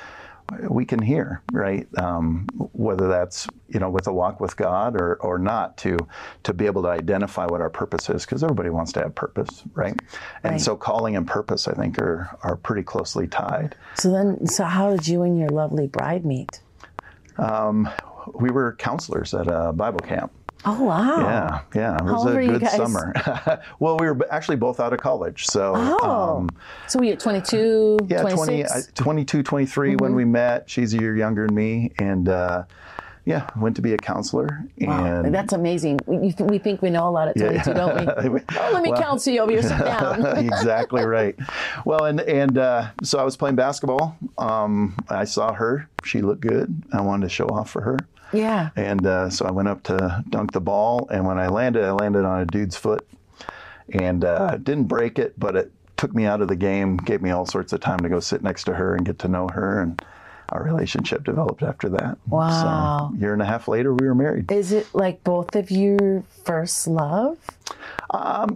we 0.70 0.86
can 0.86 1.02
hear 1.02 1.42
right 1.52 1.88
um, 1.98 2.48
whether 2.74 3.08
that's 3.08 3.50
you 3.68 3.80
know 3.80 3.90
with 3.90 4.06
a 4.08 4.14
walk 4.14 4.40
with 4.40 4.56
god 4.56 4.96
or, 4.96 5.16
or 5.16 5.40
not 5.40 5.76
to 5.78 6.08
to 6.44 6.54
be 6.54 6.66
able 6.68 6.84
to 6.84 6.88
identify 6.88 7.46
what 7.48 7.62
our 7.62 7.70
purpose 7.70 8.10
is 8.10 8.26
because 8.26 8.44
everybody 8.44 8.70
wants 8.70 8.92
to 8.92 9.00
have 9.02 9.16
purpose 9.16 9.64
right 9.74 9.96
and 10.44 10.54
Right. 10.54 10.62
so 10.62 10.76
calling 10.76 11.16
and 11.16 11.28
purpose 11.28 11.68
i 11.68 11.74
think 11.74 11.98
are 11.98 12.30
are 12.44 12.56
pretty 12.56 12.84
closely 12.84 13.28
tied 13.28 13.76
So 13.96 14.12
then, 14.12 14.46
so 14.46 14.66
how 14.66 14.92
did 14.92 15.08
you 15.08 15.24
and 15.24 15.38
your 15.40 15.50
lovely 15.50 15.88
bride 15.88 16.26
meet? 16.26 16.62
we 18.34 18.50
were 18.52 18.76
counselors 18.76 19.34
at 19.34 19.48
a 19.48 19.74
bible 19.74 20.00
camp 20.02 20.32
Oh 20.68 20.84
wow! 20.84 21.20
Yeah, 21.20 21.62
yeah, 21.76 21.96
it 21.98 22.04
was 22.04 22.14
old 22.26 22.30
a 22.30 22.34
were 22.36 22.60
good 22.60 22.68
summer. 22.70 23.14
well, 23.80 23.98
we 23.98 24.08
were 24.10 24.18
actually 24.32 24.58
both 24.58 24.80
out 24.80 24.94
of 24.94 25.00
college, 25.00 25.46
so 25.46 25.74
Oh, 25.76 26.38
um, 26.40 26.50
so 26.88 27.00
we 27.00 27.12
at 27.12 27.20
22, 27.20 28.00
yeah, 28.08 28.22
26? 28.22 28.46
20, 28.46 28.66
I- 28.66 28.82
22, 28.96 29.44
23 29.44 29.90
Mm-hmm. 29.92 29.98
when 30.04 30.16
we 30.16 30.26
met. 30.26 30.70
She's 30.70 30.94
a 30.94 30.98
year 30.98 31.16
younger 31.16 31.46
than 31.46 31.56
me, 31.56 31.92
and 32.00 32.28
uh, 32.30 32.64
yeah, 33.26 33.50
went 33.58 33.76
to 33.76 33.82
be 33.82 33.94
a 33.94 33.98
counselor. 33.98 34.64
Wow, 34.80 35.22
And 35.24 35.34
that's 35.34 35.54
amazing. 35.54 36.00
We, 36.06 36.34
we 36.40 36.58
think 36.60 36.82
we 36.82 36.90
know 36.92 37.08
a 37.08 37.12
lot 37.12 37.28
at 37.28 37.38
22, 37.38 37.74
don't 37.74 37.96
we? 38.34 38.40
Oh, 38.58 38.70
let 38.74 38.82
me 38.84 38.90
Well- 38.92 39.02
counsel 39.02 39.34
you 39.34 39.42
over 39.42 39.52
here. 39.52 39.62
Sit 39.64 39.78
down. 39.80 40.26
exactly 40.38 41.04
right. 41.06 41.36
Well, 41.86 42.06
and 42.06 42.22
and 42.22 42.58
uh, 42.58 42.88
so 43.04 43.20
I 43.20 43.24
was 43.24 43.38
playing 43.38 43.56
basketball. 43.56 44.18
Um, 44.40 44.96
I 45.10 45.26
saw 45.26 45.54
her; 45.54 45.88
she 46.04 46.22
looked 46.22 46.42
good. 46.42 46.84
I 46.92 47.02
wanted 47.02 47.26
to 47.28 47.30
show 47.30 47.46
off 47.48 47.70
for 47.70 47.82
her. 47.82 47.98
Yeah. 48.36 48.70
And 48.76 49.06
uh, 49.06 49.30
so 49.30 49.46
I 49.46 49.52
went 49.52 49.68
up 49.68 49.84
to 49.84 50.24
dunk 50.30 50.52
the 50.52 50.62
ball, 50.62 51.08
and 51.12 51.26
when 51.26 51.40
I 51.40 51.48
landed, 51.48 51.84
I 51.84 51.92
landed 51.92 52.26
on 52.26 52.42
a 52.42 52.46
dude's 52.46 52.76
foot, 52.76 53.08
and 53.92 54.24
uh, 54.26 54.58
didn't 54.58 54.86
break 54.86 55.20
it, 55.20 55.40
but 55.40 55.56
it 55.56 55.72
took 55.98 56.14
me 56.14 56.26
out 56.26 56.42
of 56.42 56.48
the 56.48 56.56
game, 56.56 56.98
gave 56.98 57.22
me 57.22 57.32
all 57.32 57.46
sorts 57.46 57.74
of 57.74 57.80
time 57.80 58.00
to 58.00 58.10
go 58.10 58.20
sit 58.20 58.44
next 58.44 58.66
to 58.66 58.74
her 58.74 58.96
and 58.96 59.06
get 59.06 59.20
to 59.20 59.28
know 59.28 59.48
her, 59.48 59.82
and 59.82 60.02
our 60.50 60.64
relationship 60.64 61.24
developed 61.24 61.64
after 61.64 61.90
that. 61.90 62.18
Wow. 62.28 63.10
So 63.12 63.16
a 63.16 63.20
year 63.20 63.34
and 63.34 63.42
a 63.42 63.46
half 63.46 63.68
later, 63.68 63.94
we 63.94 64.06
were 64.06 64.16
married. 64.16 64.52
Is 64.52 64.72
it 64.72 64.94
like 64.94 65.24
both 65.24 65.56
of 65.56 65.72
your 65.72 66.24
first 66.44 66.88
love? 66.88 67.38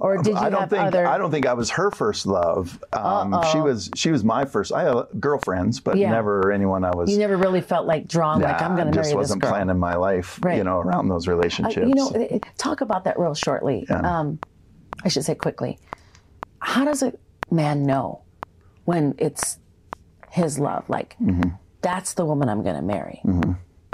Or 0.01 0.17
did 0.17 0.27
you 0.27 0.35
Um, 0.35 0.43
I 0.45 0.49
don't 0.49 0.59
have 0.61 0.69
think 0.69 0.83
other? 0.83 1.05
I 1.07 1.17
don't 1.17 1.31
think 1.31 1.45
I 1.45 1.53
was 1.53 1.69
her 1.71 1.91
first 1.91 2.25
love. 2.25 2.79
Um, 2.93 3.37
she 3.51 3.59
was 3.59 3.89
she 3.95 4.11
was 4.11 4.23
my 4.23 4.45
first. 4.45 4.71
I 4.73 4.83
had 4.83 5.05
girlfriends, 5.19 5.79
but 5.79 5.97
Yeah. 5.97 6.11
never 6.11 6.51
anyone 6.51 6.83
I 6.83 6.91
was. 6.95 7.09
you 7.11 7.17
never 7.17 7.37
really 7.37 7.61
felt 7.61 7.85
like 7.87 8.07
drawn, 8.07 8.41
like 8.41 8.61
I'm 8.61 8.75
going 8.75 8.87
to 8.87 8.91
marry 8.91 8.95
this 8.95 8.95
girl. 8.95 9.03
Just 9.03 9.15
wasn't 9.15 9.43
planning 9.43 9.77
my 9.79 9.95
life, 9.95 10.39
Right. 10.41 10.57
you 10.57 10.63
know, 10.63 10.79
around 10.79 11.07
those 11.09 11.27
Uh, 11.27 11.31
relationships. 11.31 11.87
you 11.87 11.95
know, 11.95 12.09
uh, 12.09 12.39
talk 12.57 12.81
about 12.81 13.03
that 13.05 13.19
real 13.19 13.33
shortly. 13.33 13.87
Um, 13.89 14.39
I 15.03 15.09
should 15.09 15.23
say 15.25 15.35
quickly. 15.35 15.77
How 16.59 16.83
does 16.85 17.01
a 17.03 17.13
man 17.51 17.83
know 17.83 18.21
when 18.85 19.15
it's 19.17 19.59
his 20.29 20.59
love? 20.59 20.83
Like, 20.89 21.15
Mm-hmm. 21.21 21.49
that's 21.81 22.13
the 22.13 22.25
woman 22.25 22.49
I'm 22.49 22.63
going 22.63 22.75
to 22.75 22.81
marry. 22.81 23.21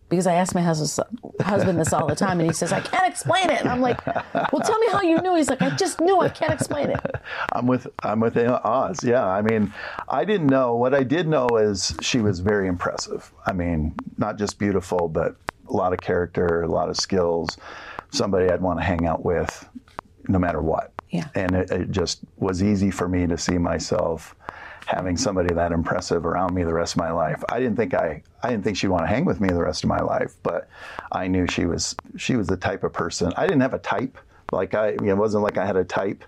Because 0.10 0.28
I 0.28 0.34
ask 0.36 0.54
my 0.54 0.62
husband, 0.62 1.10
husband 1.42 1.80
this 1.80 1.92
all 1.92 2.06
the 2.08 2.16
time, 2.16 2.40
and 2.40 2.48
he 2.48 2.54
says, 2.54 2.72
I 2.72 2.80
can't 2.80 3.08
explain 3.08 3.50
it. 3.50 3.60
And 3.60 3.70
I'm 3.70 3.82
like, 3.82 4.06
well, 4.06 4.62
tell 4.64 4.78
me 4.78 4.88
how 4.92 5.02
you 5.02 5.20
knew. 5.20 5.36
He's 5.36 5.50
like, 5.50 5.62
I 5.62 5.72
just 5.72 6.00
knew. 6.00 6.22
I 6.22 6.30
can't 6.30 6.54
explain 6.54 6.92
it. 6.92 7.00
I'm 7.52 7.66
with 7.66 7.88
I'm 8.04 8.20
with 8.20 8.38
Oz. 8.38 9.04
Yeah, 9.04 9.26
I 9.26 9.42
mean, 9.42 9.74
I 10.08 10.24
didn't 10.24 10.48
know. 10.48 10.76
What 10.76 10.94
I 10.94 11.04
did 11.04 11.28
know 11.28 11.48
is 11.58 11.96
she 12.02 12.20
was 12.20 12.40
very 12.40 12.68
impressive. 12.68 13.32
I 13.48 13.54
mean, 13.54 13.96
not 14.18 14.38
just 14.38 14.60
beautiful, 14.60 15.08
but 15.08 15.36
a 15.68 15.74
lot 15.74 15.94
of 15.94 16.00
character, 16.00 16.62
a 16.62 16.68
lot 16.68 16.90
of 16.90 16.98
skills. 16.98 17.58
Somebody 18.12 18.50
I'd 18.50 18.62
want 18.62 18.80
to 18.80 18.86
hang 18.86 19.08
out 19.08 19.26
with, 19.26 19.68
no 20.28 20.38
matter 20.38 20.62
what. 20.62 20.92
Yeah. 21.10 21.28
And 21.34 21.56
it, 21.56 21.72
it 21.72 21.92
just 21.92 22.20
was 22.38 22.62
easy 22.62 22.92
for 22.92 23.08
me 23.08 23.26
to 23.28 23.38
see 23.38 23.58
myself 23.58 24.36
having 24.86 25.18
somebody 25.18 25.54
that 25.54 25.72
impressive 25.72 26.26
around 26.26 26.54
me 26.54 26.64
the 26.64 26.74
rest 26.74 26.94
of 26.94 26.98
my 27.00 27.12
life. 27.12 27.44
I 27.50 27.60
didn't 27.60 27.76
think 27.76 27.94
I 27.94 28.22
I 28.44 28.50
didn't 28.52 28.64
think 28.64 28.78
she'd 28.78 28.88
want 28.90 29.04
to 29.04 29.08
hang 29.08 29.26
with 29.26 29.42
me 29.42 29.48
the 29.50 29.62
rest 29.64 29.84
of 29.84 29.90
my 29.90 30.00
life, 30.00 30.36
but 30.44 30.68
I 31.12 31.28
knew 31.28 31.48
she 31.48 31.66
was 31.66 31.96
she 32.18 32.36
was 32.36 32.48
the 32.48 32.58
type 32.58 32.84
of 32.84 32.94
person. 32.94 33.34
I 33.36 33.48
didn't 33.48 33.62
have 33.62 33.74
a 33.74 33.80
type. 33.80 34.18
Like 34.52 34.76
I, 34.76 34.90
it 34.90 35.18
wasn't 35.18 35.44
like 35.44 35.58
I 35.58 35.66
had 35.66 35.76
a 35.76 35.84
type. 35.84 36.24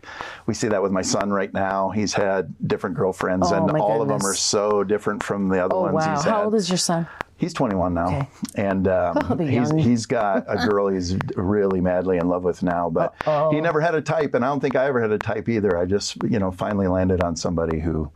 We 0.48 0.56
see 0.56 0.68
that 0.70 0.82
with 0.82 0.92
my 0.92 1.04
son 1.04 1.30
right 1.32 1.54
now. 1.54 1.90
He's 1.92 2.14
had 2.14 2.52
different 2.68 2.96
girlfriends, 2.96 3.52
Oh, 3.52 3.56
and 3.68 3.78
all 3.78 4.02
of 4.02 4.08
them 4.08 4.26
are 4.26 4.34
so 4.34 4.84
different 4.84 5.22
from 5.22 5.50
the 5.50 5.64
other 5.64 5.76
Oh, 5.76 5.82
ones 5.84 5.94
wow. 6.04 6.16
he's 6.16 6.24
How 6.24 6.38
had. 6.38 6.46
old 6.46 6.56
is 6.56 6.68
your 6.68 6.80
son? 6.80 7.08
He's 7.40 7.54
21 7.54 7.94
now, 7.94 8.08
Okay. 8.08 8.28
and 8.56 8.88
um, 8.88 9.38
he's 9.48 9.70
he's 9.74 10.06
got 10.08 10.46
a 10.48 10.68
girl 10.68 10.88
he's 10.88 11.16
really 11.36 11.80
madly 11.80 12.18
in 12.18 12.28
love 12.28 12.44
with 12.44 12.64
now. 12.64 12.90
But 12.90 13.14
he 13.52 13.62
never 13.62 13.80
had 13.82 13.94
a 13.94 14.02
type, 14.02 14.34
and 14.34 14.44
I 14.44 14.48
don't 14.48 14.60
think 14.62 14.76
I 14.76 14.88
ever 14.88 15.00
had 15.00 15.12
a 15.12 15.20
type 15.20 15.48
either. 15.48 15.78
I 15.78 15.86
just 15.86 16.18
you 16.24 16.40
know 16.40 16.50
finally 16.52 16.88
landed 16.88 17.22
on 17.22 17.36
somebody 17.36 17.80
who. 17.80 18.10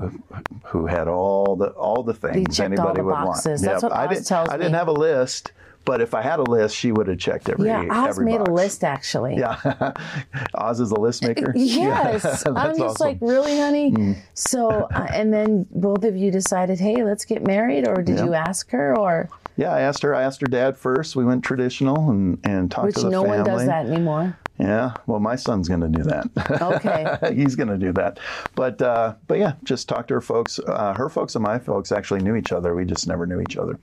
Who, 0.00 0.22
who 0.64 0.86
had 0.86 1.08
all 1.08 1.56
the 1.56 1.68
all 1.70 2.02
the 2.02 2.14
things 2.14 2.58
anybody 2.60 2.98
the 3.00 3.04
would 3.04 3.12
boxes. 3.12 3.62
want? 3.62 3.72
That's 3.72 3.82
what 3.82 3.92
I 3.92 4.06
didn't. 4.06 4.26
tells 4.26 4.48
I 4.48 4.56
didn't 4.56 4.72
me. 4.72 4.78
have 4.78 4.88
a 4.88 4.92
list, 4.92 5.52
but 5.84 6.00
if 6.00 6.14
I 6.14 6.22
had 6.22 6.38
a 6.38 6.42
list, 6.44 6.76
she 6.76 6.92
would 6.92 7.08
have 7.08 7.18
checked 7.18 7.48
every. 7.48 7.66
Yeah, 7.68 7.84
Oz 7.90 8.08
every 8.10 8.24
made 8.26 8.38
box. 8.38 8.48
a 8.48 8.52
list 8.52 8.84
actually. 8.84 9.36
Yeah, 9.36 9.92
Oz 10.54 10.80
is 10.80 10.90
a 10.92 11.00
list 11.00 11.22
maker. 11.24 11.52
Yes. 11.56 12.22
That's 12.44 12.46
I'm 12.46 12.54
just 12.76 12.80
awesome. 12.80 12.94
Mm. 12.96 13.00
like, 13.00 13.18
really, 13.20 13.58
honey? 13.58 14.16
So, 14.34 14.68
uh, 14.70 15.06
and 15.12 15.32
then 15.32 15.66
both 15.70 16.04
of 16.04 16.16
you 16.16 16.30
decided, 16.30 16.78
hey, 16.80 17.02
let's 17.04 17.24
get 17.24 17.42
married, 17.46 17.86
or 17.88 18.02
did 18.02 18.16
Yeah. 18.18 18.24
you 18.24 18.34
ask 18.34 18.70
her, 18.70 18.96
or 18.96 19.28
Yeah, 19.56 19.72
I 19.72 19.80
asked 19.80 20.02
her. 20.02 20.14
I 20.14 20.22
asked 20.22 20.40
her 20.40 20.46
dad 20.46 20.76
first. 20.78 21.14
We 21.16 21.24
went 21.24 21.44
traditional 21.44 22.10
and 22.10 22.38
and 22.44 22.70
talked 22.70 22.86
which 22.86 22.94
to 22.96 23.02
the 23.02 23.10
no 23.10 23.22
family. 23.22 23.38
one 23.38 23.46
does 23.46 23.66
that 23.66 23.86
anymore? 23.86 24.38
Yeah, 24.58 24.94
well, 25.06 25.18
my 25.18 25.34
son's 25.34 25.66
going 25.68 25.80
to 25.80 25.88
do 25.88 26.04
that. 26.04 26.26
Okay. 26.62 27.34
He's 27.34 27.56
going 27.56 27.68
to 27.70 27.78
do 27.78 27.90
that. 27.94 28.20
But 28.54 28.80
uh, 28.80 29.14
but 29.26 29.38
yeah, 29.38 29.54
just 29.64 29.88
talk 29.88 30.06
to 30.08 30.14
her 30.14 30.20
folks. 30.20 30.58
Uh, 30.60 30.94
her 30.94 31.08
folks 31.08 31.34
and 31.34 31.42
my 31.42 31.58
folks 31.58 31.90
actually 31.90 32.20
knew 32.22 32.36
each 32.36 32.52
other. 32.52 32.74
We 32.74 32.84
just 32.84 33.08
never 33.08 33.26
knew 33.26 33.40
each 33.40 33.56
other. 33.56 33.78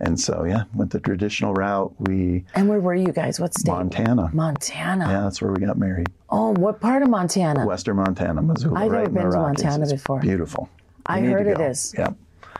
And 0.00 0.18
so 0.20 0.44
yeah, 0.44 0.64
went 0.74 0.90
the 0.92 1.00
traditional 1.00 1.54
route. 1.54 1.92
We 1.98 2.44
And 2.54 2.68
where 2.68 2.80
were 2.80 2.94
you 2.94 3.10
guys? 3.12 3.40
What 3.40 3.54
state? 3.54 3.70
Montana. 3.72 4.30
Montana. 4.32 5.06
Yeah, 5.08 5.20
that's 5.22 5.40
where 5.42 5.50
we 5.52 5.60
got 5.64 5.76
married. 5.78 6.08
Oh, 6.30 6.50
what 6.52 6.80
part 6.80 7.02
of 7.02 7.08
Montana? 7.08 7.66
Western 7.66 7.96
Montana, 7.96 8.42
Missoula. 8.42 8.80
I've 8.80 8.90
right 8.92 9.12
never 9.12 9.30
been 9.30 9.32
to. 9.32 9.38
Montana 9.38 9.82
It's 9.84 9.92
before. 9.92 10.20
Beautiful. 10.20 10.68
I 11.06 11.18
You 11.20 11.30
heard 11.30 11.46
it 11.48 11.56
go. 11.58 11.64
is. 11.64 11.94
Yeah. 11.98 12.10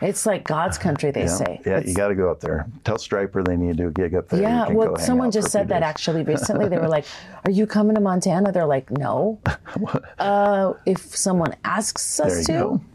It's 0.02 0.26
like 0.26 0.44
God's 0.44 0.78
country, 0.78 1.10
they 1.10 1.22
Yeah, 1.22 1.26
say. 1.28 1.60
yeah 1.64 1.72
It's- 1.78 1.88
you 1.88 1.94
got 1.94 2.08
to 2.08 2.14
go 2.14 2.30
up 2.30 2.40
there. 2.40 2.66
Tell 2.84 2.96
Stryper 2.96 3.44
they 3.44 3.56
need 3.56 3.76
to 3.76 3.82
do 3.84 3.88
a 3.88 3.90
gig 3.90 4.14
up 4.14 4.28
there. 4.28 4.42
Yeah, 4.42 4.68
well, 4.68 4.96
someone 4.96 5.30
just 5.30 5.50
said 5.50 5.68
that 5.68 5.80
days. 5.80 5.88
actually 5.88 6.22
recently. 6.24 6.68
They 6.68 6.78
were 6.78 6.88
like, 6.96 7.04
"Are 7.44 7.50
you 7.50 7.66
coming 7.66 7.94
to 7.94 8.00
Montana?" 8.00 8.52
They're 8.52 8.66
like, 8.66 8.90
"No." 8.90 9.38
uh, 10.18 10.74
if 10.86 11.00
someone 11.00 11.54
asks 11.64 12.20
us 12.20 12.46
to, 12.46 12.52
go. 12.52 12.64
Mm-hmm. 12.74 12.86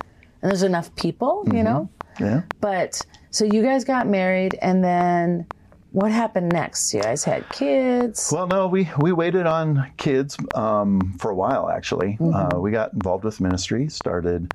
and 0.41 0.51
there's 0.51 0.63
enough 0.63 0.93
people, 0.95 1.43
you 1.53 1.63
know. 1.63 1.89
Yeah. 2.19 2.41
But 2.61 3.01
so 3.31 3.45
you 3.45 3.61
guys 3.61 3.83
got 3.85 4.07
married, 4.07 4.57
and 4.61 4.83
then 4.83 5.45
what 5.91 6.11
happened 6.11 6.51
next? 6.51 6.93
You 6.93 7.01
guys 7.01 7.23
had 7.23 7.47
kids. 7.49 8.29
Well, 8.33 8.47
no, 8.47 8.67
we, 8.67 8.89
we 8.99 9.11
waited 9.13 9.45
on 9.47 9.89
kids 9.97 10.37
um, 10.55 11.13
for 11.19 11.31
a 11.31 11.35
while, 11.35 11.69
actually. 11.69 12.17
Mm-hmm. 12.19 12.57
Uh, 12.57 12.59
we 12.59 12.71
got 12.71 12.93
involved 12.93 13.23
with 13.23 13.39
ministry, 13.39 13.87
started 13.89 14.53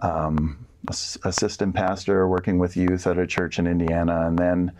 um, 0.00 0.58
assistant 0.88 1.74
pastor 1.74 2.28
working 2.28 2.58
with 2.58 2.76
youth 2.76 3.06
at 3.06 3.18
a 3.18 3.26
church 3.26 3.58
in 3.58 3.66
Indiana, 3.66 4.26
and 4.26 4.38
then 4.38 4.72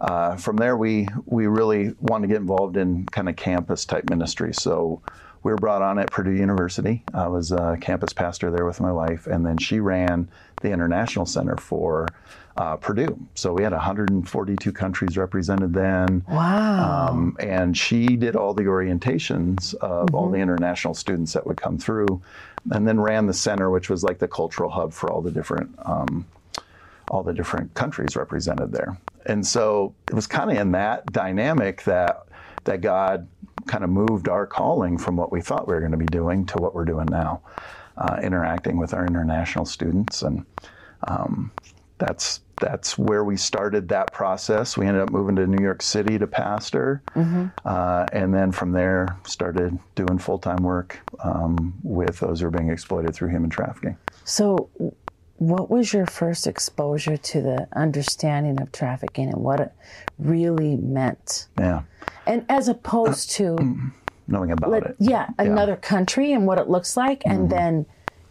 uh, 0.00 0.36
from 0.36 0.56
there 0.56 0.76
we 0.76 1.08
we 1.26 1.46
really 1.46 1.94
wanted 2.00 2.28
to 2.28 2.34
get 2.34 2.40
involved 2.40 2.76
in 2.76 3.06
kind 3.06 3.28
of 3.28 3.36
campus 3.36 3.84
type 3.84 4.08
ministry. 4.10 4.52
So 4.52 5.02
we 5.44 5.50
were 5.50 5.58
brought 5.58 5.82
on 5.82 5.98
at 5.98 6.10
Purdue 6.10 6.32
University. 6.32 7.02
I 7.12 7.28
was 7.28 7.52
a 7.52 7.76
campus 7.80 8.12
pastor 8.12 8.50
there 8.50 8.64
with 8.64 8.80
my 8.80 8.90
wife, 8.90 9.26
and 9.26 9.44
then 9.44 9.58
she 9.58 9.78
ran 9.78 10.28
the 10.62 10.70
International 10.70 11.26
Center 11.26 11.56
for 11.58 12.08
uh, 12.56 12.76
Purdue. 12.76 13.18
So 13.34 13.52
we 13.52 13.62
had 13.62 13.72
142 13.72 14.72
countries 14.72 15.18
represented 15.18 15.74
then. 15.74 16.24
Wow. 16.28 17.08
Um, 17.10 17.36
and 17.40 17.76
she 17.76 18.16
did 18.16 18.36
all 18.36 18.54
the 18.54 18.64
orientations 18.64 19.74
of 19.74 20.14
all 20.14 20.30
the 20.30 20.38
international 20.38 20.94
students 20.94 21.34
that 21.34 21.46
would 21.46 21.58
come 21.58 21.78
through, 21.78 22.22
and 22.70 22.86
then 22.86 23.00
ran 23.00 23.26
the 23.26 23.34
center, 23.34 23.70
which 23.70 23.90
was 23.90 24.02
like 24.02 24.18
the 24.18 24.28
cultural 24.28 24.70
hub 24.70 24.92
for 24.92 25.10
all 25.10 25.20
the 25.20 25.30
different 25.30 25.74
um, 25.84 26.26
all 27.08 27.22
the 27.22 27.34
different 27.34 27.72
countries 27.74 28.16
represented 28.16 28.72
there. 28.72 28.96
And 29.26 29.46
so 29.46 29.94
it 30.08 30.14
was 30.14 30.26
kind 30.26 30.50
of 30.50 30.56
in 30.56 30.72
that 30.72 31.12
dynamic 31.12 31.82
that 31.84 32.26
that 32.64 32.80
God 32.80 33.28
kind 33.66 33.84
of 33.84 33.90
moved 33.90 34.28
our 34.28 34.46
calling 34.46 34.98
from 34.98 35.16
what 35.16 35.30
we 35.30 35.40
thought 35.40 35.68
we 35.68 35.74
were 35.74 35.80
going 35.80 35.92
to 35.92 35.98
be 35.98 36.06
doing 36.06 36.46
to 36.46 36.58
what 36.58 36.74
we're 36.74 36.84
doing 36.84 37.06
now, 37.10 37.40
uh, 37.96 38.18
interacting 38.22 38.78
with 38.78 38.94
our 38.94 39.06
international 39.06 39.64
students, 39.64 40.22
and 40.22 40.44
um, 41.06 41.50
that's 41.98 42.40
that's 42.60 42.96
where 42.96 43.24
we 43.24 43.36
started 43.36 43.88
that 43.88 44.12
process. 44.12 44.76
We 44.76 44.86
ended 44.86 45.02
up 45.02 45.10
moving 45.10 45.36
to 45.36 45.46
New 45.46 45.62
York 45.62 45.82
City 45.82 46.18
to 46.18 46.26
pastor, 46.26 47.02
uh, 47.64 48.06
and 48.12 48.32
then 48.34 48.52
from 48.52 48.72
there 48.72 49.16
started 49.26 49.78
doing 49.94 50.18
full 50.18 50.38
time 50.38 50.62
work 50.62 50.98
um, 51.22 51.74
with 51.82 52.20
those 52.20 52.40
who 52.40 52.46
are 52.46 52.50
being 52.50 52.70
exploited 52.70 53.14
through 53.14 53.30
human 53.30 53.50
trafficking. 53.50 53.96
So, 54.24 54.70
what 55.38 55.68
was 55.68 55.92
your 55.92 56.06
first 56.06 56.46
exposure 56.46 57.16
to 57.16 57.42
the 57.42 57.68
understanding 57.74 58.60
of 58.62 58.70
trafficking 58.72 59.28
and 59.32 59.42
what 59.42 59.60
it 59.60 59.72
really 60.18 60.76
meant? 60.76 61.48
Yeah, 61.58 61.82
And 62.26 62.46
as 62.48 62.68
opposed 62.68 63.30
to, 63.32 63.56
knowing 64.28 64.52
about 64.52 64.70
let- 64.70 64.82
it. 64.84 64.96
yeah, 65.00 65.28
another 65.38 65.76
country 65.76 66.32
and 66.32 66.46
what 66.46 66.58
it 66.58 66.68
looks 66.68 66.96
like, 66.96 67.22
and 67.26 67.50
then 67.50 67.84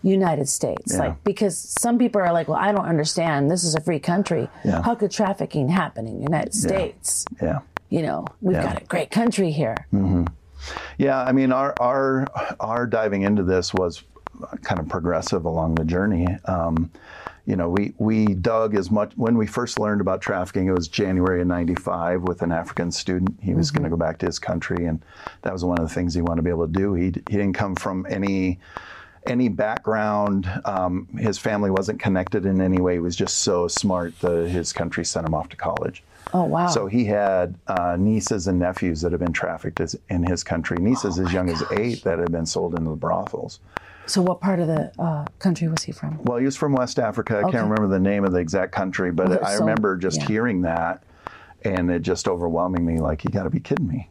United 0.03 0.48
States. 0.50 0.93
Mm-hmm. 0.93 1.01
Yeah. 1.01 1.07
Like, 1.10 1.24
because 1.24 1.57
some 1.57 1.98
people 1.98 2.22
are 2.22 2.31
like, 2.33 2.48
well, 2.48 2.60
I 2.60 2.72
don't 2.72 2.86
understand. 2.86 3.50
This 3.50 3.63
is 3.63 3.74
a 3.75 3.81
free 3.81 4.00
country. 4.00 4.50
Yeah. 4.63 4.81
How 4.83 4.95
could 4.95 5.12
trafficking 5.12 5.69
happen 5.69 6.07
in 6.07 6.17
the 6.17 6.24
United 6.24 6.53
States? 6.53 7.25
Yeah. 7.41 7.60
You 7.89 8.01
know, 8.01 8.25
we've 8.41 8.55
Yeah. 8.57 8.63
got 8.74 8.81
a 8.81 8.86
great 8.86 9.12
country 9.12 9.51
here. 9.51 9.77
Yeah, 10.98 11.22
I 11.22 11.31
mean, 11.33 11.51
our 11.51 11.74
our 11.79 12.25
our 12.60 12.88
diving 12.88 13.24
into 13.24 13.43
this 13.43 13.74
was 13.74 14.03
kind 14.62 14.79
of 14.79 14.88
progressive 14.88 15.45
along 15.45 15.75
the 15.75 15.83
journey. 15.83 16.25
Um, 16.45 16.89
you 17.45 17.57
know, 17.57 17.69
we 17.69 17.93
we 17.98 18.27
dug 18.33 18.74
as 18.75 18.89
much 18.89 19.12
when 19.17 19.38
we 19.38 19.45
first 19.45 19.77
learned 19.77 20.00
about 20.00 20.22
trafficking. 20.22 20.67
It 20.67 20.72
was 20.72 20.88
January 20.88 21.41
of 21.41 21.48
'95 21.48 22.22
with 22.24 22.41
an 22.41 22.51
African 22.53 22.91
student. 22.91 23.38
He 23.41 23.53
was 23.53 23.69
going 23.72 23.83
to 23.83 23.89
go 23.89 23.98
back 23.98 24.17
to 24.19 24.25
his 24.25 24.39
country, 24.39 24.86
and 24.86 25.03
that 25.41 25.51
was 25.51 25.65
one 25.65 25.77
of 25.79 25.88
the 25.88 25.93
things 25.93 26.13
he 26.13 26.22
wanted 26.22 26.38
to 26.38 26.43
be 26.43 26.50
able 26.50 26.65
to 26.67 26.72
do. 26.74 26.93
He 26.93 27.05
he 27.05 27.12
didn't 27.38 27.53
come 27.53 27.75
from 27.75 28.05
any 28.10 28.60
any 29.25 29.50
background. 29.50 30.50
Um, 30.65 31.08
his 31.18 31.38
family 31.38 31.72
wasn't 31.72 32.00
connected 32.00 32.46
in 32.46 32.62
any 32.62 32.80
way. 32.80 32.94
He 32.94 33.00
was 33.00 33.15
just 33.15 33.39
so 33.39 33.68
smart 33.68 34.18
that 34.20 34.50
his 34.50 34.74
country 34.74 35.06
sent 35.06 35.27
him 35.27 35.34
off 35.34 35.50
to 35.50 35.56
college. 35.58 36.03
Oh, 36.34 36.44
wow. 36.46 36.68
So 36.68 36.88
he 36.88 37.06
had 37.06 37.56
uh, 37.68 37.96
nieces 38.00 38.48
and 38.48 38.58
nephews 38.60 39.01
that 39.01 39.12
had 39.12 39.20
been 39.20 39.34
trafficked 39.34 39.80
as, 39.80 39.96
in 40.10 40.24
his 40.24 40.44
country. 40.44 40.77
Nieces 40.80 41.20
Oh 41.20 41.25
as 41.25 41.34
young 41.34 41.50
as 41.50 41.63
eight 41.72 42.03
that 42.03 42.18
had 42.20 42.32
been 42.32 42.46
sold 42.46 42.75
into 42.77 42.89
the 42.89 42.96
brothels. 42.96 43.60
So, 44.06 44.22
what 44.22 44.42
part 44.42 44.60
of 44.60 44.68
the 44.68 44.92
uh, 45.00 45.25
country 45.39 45.68
was 45.70 45.84
he 45.84 45.92
from? 45.94 46.22
Well, 46.24 46.38
he 46.38 46.44
was 46.46 46.58
from 46.58 46.74
West 46.74 47.00
Africa. 47.00 47.36
I 47.38 47.42
Okay. 47.44 47.51
can't 47.51 47.70
remember 47.70 47.88
the 47.88 48.01
name 48.01 48.25
of 48.25 48.33
the 48.33 48.40
exact 48.40 48.72
country, 48.74 49.12
but 49.12 49.29
Well, 49.29 49.40
I 49.46 49.53
so- 49.53 49.59
remember 49.62 49.96
just 49.96 50.20
yeah. 50.22 50.27
hearing 50.27 50.62
that 50.64 51.03
and 51.64 51.90
it 51.90 52.01
just 52.01 52.27
overwhelming 52.27 52.86
me 52.86 53.00
like, 53.00 53.24
you 53.24 53.29
got 53.29 53.44
to 53.44 53.50
be 53.50 53.62
kidding 53.62 53.88
me. 53.88 54.09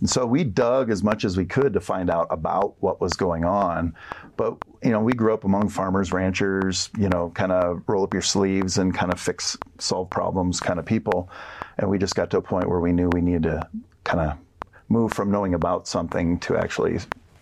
And 0.00 0.08
so 0.08 0.26
we 0.26 0.44
dug 0.44 0.90
as 0.90 1.02
much 1.02 1.24
as 1.24 1.36
we 1.36 1.44
could 1.44 1.72
to 1.72 1.80
find 1.80 2.08
out 2.08 2.28
about 2.30 2.74
what 2.80 3.00
was 3.00 3.16
going 3.16 3.44
on. 3.44 3.94
But, 4.36 4.56
you 4.82 4.90
know, 4.90 5.00
we 5.00 5.12
grew 5.12 5.34
up 5.34 5.44
among 5.44 5.70
farmers, 5.70 6.12
ranchers, 6.12 6.90
you 6.96 7.08
know, 7.08 7.30
kind 7.30 7.50
of 7.50 7.82
roll 7.88 8.04
up 8.04 8.12
your 8.12 8.22
sleeves 8.22 8.78
and 8.78 8.94
kind 8.94 9.12
of 9.12 9.20
fix, 9.20 9.56
solve 9.78 10.08
problems 10.08 10.60
kind 10.60 10.78
of 10.78 10.86
people. 10.86 11.28
And 11.78 11.90
we 11.90 11.98
just 11.98 12.14
got 12.14 12.30
to 12.30 12.38
a 12.38 12.42
point 12.42 12.68
where 12.68 12.80
we 12.80 12.92
knew 12.92 13.08
we 13.12 13.20
needed 13.20 13.44
to 13.44 13.68
kind 14.04 14.20
of 14.20 14.38
move 14.88 15.12
from 15.12 15.30
knowing 15.30 15.54
about 15.54 15.88
something 15.88 16.38
to 16.40 16.56
actually 16.56 16.98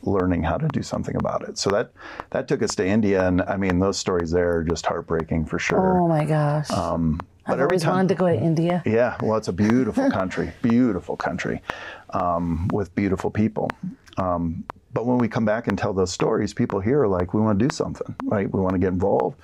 learning 0.07 0.42
how 0.42 0.57
to 0.57 0.69
do 0.69 0.83
something 0.83 1.16
about 1.16 1.49
it. 1.49 1.59
So 1.59 1.71
that 1.71 1.92
that 2.31 2.49
took 2.49 2.62
us 2.62 2.75
to 2.77 2.87
India, 2.87 3.27
and 3.27 3.42
I 3.42 3.57
mean 3.57 3.79
those 3.79 3.99
stories 3.99 4.31
there 4.31 4.57
are 4.59 4.64
just 4.64 4.87
heartbreaking 4.87 5.47
for 5.47 5.59
sure. 5.59 6.01
Oh, 6.01 6.09
my 6.09 6.25
gosh. 6.25 6.71
Um, 6.71 7.21
but 7.47 7.55
I've 7.55 7.61
every 7.61 7.64
always 7.75 7.83
time, 7.83 7.95
wanted 7.95 8.09
to 8.09 8.14
go 8.16 8.27
to 8.27 8.35
India. 8.37 8.83
yeah, 8.87 9.16
well, 9.23 9.37
it's 9.37 9.49
a 9.49 9.53
beautiful 9.53 10.11
country, 10.19 10.53
beautiful 10.62 11.16
country, 11.16 11.62
um, 12.11 12.69
with 12.73 12.95
beautiful 12.95 13.31
people. 13.31 13.71
Um, 14.16 14.64
but 14.92 15.07
when 15.07 15.19
we 15.19 15.29
come 15.29 15.45
back 15.45 15.69
and 15.69 15.77
tell 15.79 15.92
those 15.92 16.11
stories, 16.11 16.55
people 16.55 16.81
here 16.81 17.03
are 17.03 17.09
like, 17.09 17.35
"We 17.35 17.40
want 17.40 17.59
to 17.59 17.69
do 17.69 17.73
something, 17.75 18.14
right? 18.25 18.51
We 18.53 18.61
want 18.61 18.73
to 18.75 18.79
get 18.79 18.88
involved. 18.88 19.38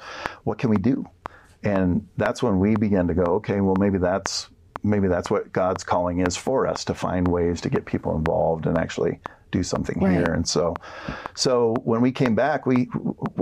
What 0.44 0.58
can 0.58 0.70
we 0.70 0.78
do?" 0.78 1.06
And 1.62 2.08
that's 2.16 2.42
when 2.42 2.58
we 2.58 2.74
begin 2.74 3.06
to 3.08 3.14
go, 3.14 3.24
"Okay, 3.34 3.60
well, 3.60 3.76
maybe 3.78 3.98
that's 3.98 4.48
maybe 4.82 5.06
that's 5.08 5.30
what 5.30 5.52
God's 5.52 5.84
calling 5.84 6.26
is 6.26 6.36
for 6.36 6.66
us 6.66 6.84
to 6.86 6.94
find 6.94 7.28
ways 7.28 7.60
to 7.60 7.70
get 7.70 7.84
people 7.84 8.16
involved 8.16 8.66
and 8.66 8.76
actually 8.76 9.20
do 9.52 9.62
something 9.62 10.00
Right. 10.00 10.12
here." 10.16 10.32
And 10.32 10.46
so, 10.48 10.74
so 11.34 11.74
when 11.84 12.00
we 12.00 12.10
came 12.10 12.34
back, 12.34 12.66
we 12.66 12.88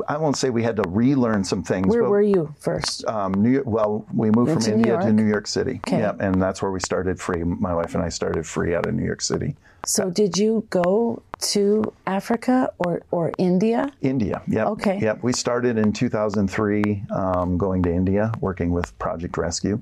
I 0.09 0.19
won't 0.19 0.37
say 0.37 0.51
we 0.51 0.63
had 0.63 0.77
to 0.77 0.85
relearn 0.89 1.43
some 1.45 1.63
things. 1.63 1.89
Where 1.89 2.03
but 2.03 2.11
were 2.11 2.21
you 2.23 2.55
first? 2.59 3.07
um, 3.07 3.33
New 3.33 3.51
York, 3.51 3.67
well, 3.67 4.05
we 4.15 4.31
moved 4.31 4.53
from 4.53 4.63
to 4.63 4.71
New 4.71 4.77
India 4.77 4.99
to 5.01 5.13
New 5.13 5.27
York 5.27 5.47
City. 5.47 5.81
Okay. 5.87 6.01
Yeah, 6.01 6.15
and 6.21 6.41
that's 6.43 6.61
where 6.61 6.71
we 6.71 6.81
started 6.81 7.19
free. 7.19 7.43
My 7.45 7.75
wife 7.75 7.95
and 7.95 8.05
I 8.05 8.11
started 8.11 8.47
free 8.47 8.75
out 8.75 8.87
of 8.87 8.95
New 8.95 9.05
York 9.07 9.23
City. 9.23 9.57
So, 9.87 10.11
did 10.11 10.37
you 10.37 10.67
go 10.69 11.23
to 11.41 11.91
Africa 12.07 12.71
or, 12.79 13.01
or 13.11 13.33
India? 13.39 13.91
India. 14.03 14.43
Yep. 14.47 14.67
Okay. 14.67 14.99
Yep. 15.01 15.23
We 15.23 15.33
started 15.33 15.79
in 15.79 15.95
2003, 15.95 17.05
um, 17.11 17.57
going 17.57 17.83
to 17.85 17.91
India, 17.91 18.31
working 18.41 18.73
with 18.73 18.97
Project 18.99 19.39
Rescue, 19.39 19.81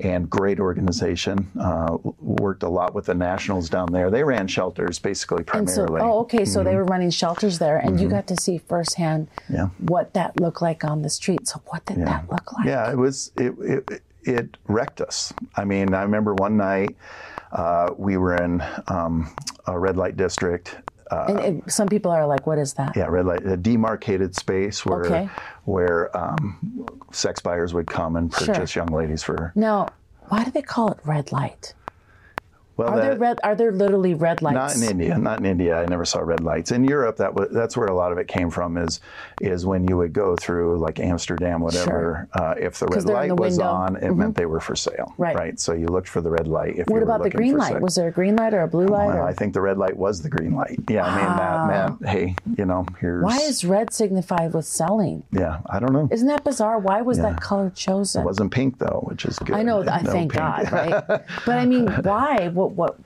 and 0.00 0.28
great 0.28 0.60
organization. 0.60 1.50
Uh, 1.58 1.96
worked 2.20 2.62
a 2.62 2.68
lot 2.68 2.94
with 2.94 3.06
the 3.06 3.14
nationals 3.14 3.68
down 3.70 3.92
there. 3.92 4.10
They 4.10 4.24
ran 4.24 4.46
shelters 4.46 4.98
basically 4.98 5.44
And 5.52 5.68
so, 5.68 5.86
primarily. 5.86 6.00
oh, 6.10 6.20
okay. 6.20 6.44
So 6.44 6.62
they 6.64 6.74
were 6.74 6.84
running 6.84 7.10
shelters 7.10 7.58
there, 7.58 7.78
and 7.78 8.00
you 8.00 8.08
got 8.08 8.26
to 8.28 8.36
see 8.36 8.58
firsthand 8.58 9.28
Mm-hmm. 9.44 9.54
Yeah. 9.54 9.68
what 9.78 10.14
that 10.14 10.38
looked 10.40 10.60
like 10.62 10.84
on 10.84 11.02
the 11.02 11.10
street. 11.10 11.46
So, 11.46 11.60
what 11.66 11.84
did 11.86 11.98
that 12.06 12.30
look 12.30 12.52
like? 12.52 12.66
Yeah, 12.66 12.90
it 12.90 12.96
was 12.96 13.30
it, 13.36 13.52
it 13.60 14.02
it 14.22 14.56
wrecked 14.68 15.00
us. 15.00 15.32
I 15.56 15.64
mean, 15.64 15.94
I 15.94 16.02
remember 16.02 16.34
one 16.34 16.56
night 16.56 16.96
uh, 17.52 17.90
we 17.96 18.16
were 18.16 18.36
in 18.36 18.62
um, 18.88 19.34
a 19.66 19.78
red 19.78 19.96
light 19.96 20.16
district. 20.16 20.76
Uh, 21.14 21.26
And 21.28 21.40
it, 21.40 21.70
some 21.70 21.88
people 21.88 22.10
are 22.10 22.26
like, 22.26 22.46
"What 22.46 22.58
is 22.58 22.74
that?" 22.74 22.96
yeah, 22.96 23.06
red 23.06 23.26
light, 23.26 23.46
a 23.46 23.56
demarcated 23.56 24.34
space 24.34 24.84
where 24.84 25.04
Okay. 25.04 25.28
where 25.64 26.14
um, 26.16 27.00
sex 27.12 27.40
buyers 27.40 27.72
would 27.74 27.86
come 27.86 28.16
and 28.16 28.32
Sure. 28.34 28.46
purchase 28.54 28.74
young 28.76 28.88
ladies 28.88 29.22
for. 29.22 29.52
Now, 29.54 29.92
why 30.28 30.44
do 30.44 30.50
they 30.50 30.62
call 30.62 30.90
it 30.90 30.98
red 31.04 31.32
light? 31.32 31.74
Well, 32.76 32.88
Are 32.88 33.00
there 33.00 33.16
red? 33.16 33.38
Are 33.44 33.54
there 33.54 33.70
literally 33.72 34.14
red 34.14 34.42
lights? 34.42 34.54
not 34.54 34.76
in 34.76 34.90
India. 35.00 35.16
Not 35.16 35.38
in 35.38 35.46
India. 35.46 35.80
I 35.80 35.86
never 35.86 36.04
saw 36.04 36.20
red 36.20 36.42
lights. 36.42 36.72
In 36.72 36.84
Europe, 36.84 37.16
that 37.18 37.34
was 37.34 37.48
that's 37.50 37.76
where 37.76 37.86
a 37.86 37.94
lot 37.94 38.10
of 38.10 38.18
it 38.18 38.26
came 38.26 38.50
from. 38.50 38.76
Is 38.76 39.00
is 39.40 39.64
when 39.64 39.86
you 39.86 39.96
would 39.96 40.12
go 40.12 40.34
through 40.36 40.78
like 40.78 40.98
Amsterdam, 40.98 41.60
whatever. 41.60 42.28
Uh, 42.32 42.54
if 42.58 42.78
the 42.78 42.86
red 42.86 43.04
light 43.04 43.28
the 43.28 43.34
was 43.36 43.58
window. 43.58 43.70
on, 43.72 43.96
it 43.96 44.12
meant 44.14 44.34
they 44.36 44.46
were 44.46 44.60
for 44.60 44.74
sale. 44.74 45.14
Right. 45.18 45.36
Right. 45.36 45.60
So 45.60 45.72
you 45.72 45.86
looked 45.86 46.08
for 46.08 46.20
the 46.20 46.30
red 46.30 46.48
light. 46.48 46.70
If 46.76 46.88
you 46.88 46.94
What 46.94 47.02
about 47.02 47.22
the 47.22 47.30
green 47.30 47.56
light? 47.56 47.72
sex. 47.72 47.80
Was 47.82 47.94
there 47.94 48.08
a 48.08 48.12
green 48.12 48.36
light 48.36 48.54
or 48.54 48.62
a 48.62 48.68
blue 48.68 48.86
light? 48.86 49.06
Well, 49.08 49.18
or? 49.18 49.22
I 49.22 49.32
think 49.34 49.54
the 49.54 49.60
red 49.60 49.78
light 49.78 49.96
was 49.96 50.22
the 50.22 50.28
green 50.28 50.54
light. 50.54 50.78
Yeah, 50.88 51.04
I 51.06 51.16
mean 51.16 51.36
that 51.36 51.66
meant, 52.00 52.06
hey, 52.08 52.34
you 52.58 52.64
know, 52.64 52.86
here's. 53.00 53.22
Why 53.22 53.38
is 53.38 53.64
red 53.64 53.92
signified 53.92 54.52
with 54.52 54.64
selling? 54.66 55.22
Yeah, 55.32 55.60
I 55.70 55.78
don't 55.78 55.92
know. 55.92 56.08
Isn't 56.10 56.28
that 56.28 56.42
bizarre? 56.44 56.78
Why 56.78 57.02
was 57.02 57.18
that 57.18 57.40
color 57.40 57.70
chosen? 57.70 58.22
It 58.22 58.24
wasn't 58.24 58.52
pink 58.52 58.78
though, 58.78 59.04
which 59.08 59.24
is 59.24 59.38
good. 59.38 59.54
I 59.54 59.62
know. 59.62 59.82
I 59.82 60.02
No 60.02 60.10
thank 60.10 60.32
pink. 60.32 60.42
God, 60.42 60.72
right? 60.72 61.04
but 61.46 61.58
I 61.58 61.66
mean, 61.66 61.86
why? 62.02 62.48
What? 62.70 62.98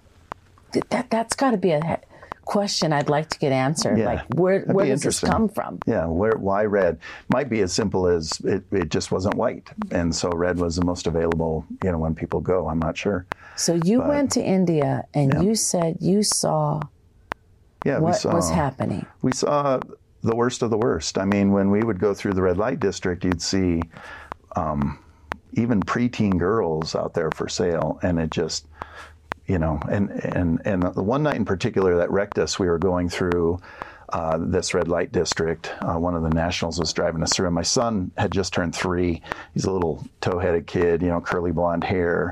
What? 0.73 0.91
That 0.91 1.11
that's 1.11 1.35
got 1.35 1.53
to 1.53 1.57
be 1.57 1.71
a 1.71 2.01
question 2.45 2.93
I'd 2.93 3.09
like 3.09 3.29
to 3.31 3.39
get 3.39 3.53
answered. 3.53 3.99
Yeah, 3.99 4.07
like, 4.07 4.27
where 4.35 4.61
that'd 4.61 4.75
where 4.75 4.87
does 4.87 5.03
this 5.03 5.21
come 5.21 5.49
from? 5.49 5.79
Yeah, 5.87 6.07
where 6.07 6.37
why 6.37 6.65
red? 6.65 6.99
Might 7.31 7.49
be 7.49 7.61
as 7.61 7.73
simple 7.73 8.07
as 8.07 8.33
it, 8.45 8.65
it 8.71 8.91
just 8.91 9.11
wasn't 9.13 9.35
white, 9.35 9.69
and 9.91 10.15
so 10.15 10.31
red 10.31 10.59
was 10.59 10.77
the 10.77 10.85
most 10.85 11.07
available. 11.07 11.65
You 11.83 11.93
know, 11.93 11.99
when 11.99 12.15
people 12.15 12.41
go, 12.41 12.69
I'm 12.69 12.79
not 12.79 12.97
sure. 12.97 13.27
So 13.57 13.75
you 13.85 14.01
went 14.01 14.31
to 14.33 14.43
India 14.43 15.05
and 15.15 15.43
you 15.43 15.55
said 15.55 15.99
you 16.01 16.23
saw 16.23 16.81
Yeah, 17.85 17.99
we 17.99 18.05
what 18.05 18.17
saw 18.17 18.35
was 18.35 18.51
happening. 18.51 19.05
we 19.23 19.33
saw 19.33 19.81
the 20.23 20.35
worst 20.37 20.63
of 20.63 20.71
the 20.71 20.79
worst. 20.79 21.17
I 21.19 21.25
mean, 21.25 21.53
when 21.53 21.71
we 21.71 21.83
would 21.83 21.99
go 21.99 22.13
through 22.15 22.35
the 22.35 22.43
red 22.43 22.57
light 22.59 22.81
district, 22.81 23.25
you'd 23.25 23.43
see 23.43 23.83
um, 24.57 24.99
even 25.55 25.81
preteen 25.83 26.39
girls 26.39 26.95
out 26.95 27.15
there 27.15 27.31
for 27.31 27.49
sale, 27.49 27.99
and 28.03 28.19
it 28.19 28.31
just, 28.31 28.67
you 29.49 29.59
know, 29.59 29.81
and 29.91 30.11
and 30.11 30.61
and 30.65 30.83
the 30.95 31.03
one 31.03 31.23
night 31.25 31.37
in 31.37 31.45
particular 31.45 31.97
that 31.97 32.11
wrecked 32.11 32.39
us, 32.39 32.59
we 32.59 32.67
were 32.69 32.79
going 32.79 33.09
through 33.09 33.61
uh, 34.11 34.39
this 34.41 34.73
red 34.75 34.89
light 34.89 35.11
district. 35.13 35.73
Uh, 35.81 35.95
one 35.99 36.15
of 36.15 36.23
the 36.23 36.31
nationals 36.31 36.79
was 36.79 36.93
driving 36.93 37.23
us 37.23 37.33
through, 37.35 37.47
and 37.47 37.55
my 37.55 37.63
son 37.63 38.11
had 38.17 38.31
just 38.31 38.53
turned 38.53 38.75
three. 38.75 39.21
He's 39.55 39.65
a 39.65 39.73
little 39.73 40.05
tow-headed 40.21 40.67
kid, 40.67 41.03
you 41.03 41.09
know, 41.09 41.21
curly 41.21 41.51
blonde 41.53 41.85
hair. 41.85 42.31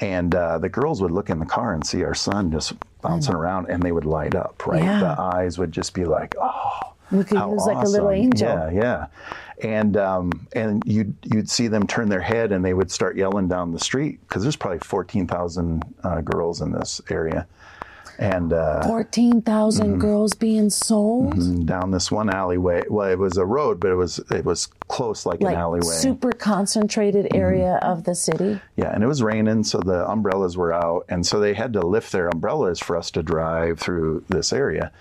And 0.00 0.34
uh, 0.34 0.58
the 0.58 0.68
girls 0.68 1.00
would 1.02 1.10
look 1.10 1.28
in 1.30 1.38
the 1.38 1.46
car 1.46 1.72
and 1.74 1.84
see 1.86 2.04
our 2.04 2.14
son 2.14 2.50
just 2.52 2.72
bouncing 3.00 3.34
around, 3.34 3.68
and 3.70 3.82
they 3.82 3.90
would 3.92 4.04
light 4.04 4.34
up. 4.34 4.66
Right, 4.66 4.82
Yeah. 4.82 5.00
the 5.00 5.20
eyes 5.20 5.58
would 5.58 5.72
just 5.72 5.92
be 5.94 6.04
like, 6.04 6.34
"Oh, 6.40 6.78
Look, 7.10 7.30
he 7.30 7.36
how 7.36 7.48
was 7.50 7.66
like 7.66 7.84
a 7.84 7.88
little 7.88 8.10
angel. 8.10 8.48
Yeah, 8.48 8.70
yeah. 8.70 9.06
And 9.62 9.96
um, 9.96 10.46
and 10.52 10.82
you'd 10.86 11.14
you'd 11.24 11.50
see 11.50 11.66
them 11.68 11.86
turn 11.86 12.08
their 12.08 12.20
head 12.20 12.52
and 12.52 12.64
they 12.64 12.74
would 12.74 12.90
start 12.90 13.16
yelling 13.16 13.48
down 13.48 13.72
the 13.72 13.80
street 13.80 14.20
because 14.28 14.42
there's 14.42 14.56
probably 14.56 14.78
fourteen 14.80 15.26
thousand 15.26 15.82
uh, 16.04 16.20
girls 16.20 16.60
in 16.60 16.70
this 16.70 17.00
area, 17.10 17.46
and 18.20 18.52
uh, 18.52 18.84
14,000 18.86 19.86
Mm-hmm. 19.86 19.98
girls 20.00 20.34
being 20.34 20.70
sold? 20.70 21.66
down 21.66 21.90
this 21.90 22.10
one 22.12 22.30
alleyway. 22.30 22.84
Well, 22.88 23.10
it 23.10 23.18
was 23.18 23.36
a 23.36 23.44
road, 23.44 23.80
but 23.80 23.90
it 23.90 23.94
was 23.96 24.18
it 24.30 24.44
was 24.44 24.68
close 24.86 25.26
like, 25.26 25.40
Like 25.40 25.54
an 25.54 25.60
alleyway. 25.60 25.86
Mm-hmm. 25.86 26.02
super 26.02 26.32
concentrated 26.32 27.34
area 27.34 27.80
of 27.82 28.04
the 28.04 28.14
city. 28.14 28.60
Yeah, 28.76 28.92
and 28.94 29.02
it 29.02 29.06
was 29.08 29.22
raining, 29.24 29.64
so 29.64 29.78
the 29.80 30.08
umbrellas 30.08 30.56
were 30.56 30.72
out, 30.72 31.04
and 31.08 31.26
so 31.26 31.40
they 31.40 31.54
had 31.54 31.72
to 31.72 31.80
lift 31.80 32.12
their 32.12 32.28
umbrellas 32.28 32.78
for 32.78 32.96
us 32.96 33.10
to 33.12 33.22
drive 33.24 33.80
through 33.80 34.22
this 34.28 34.52
area. 34.52 34.92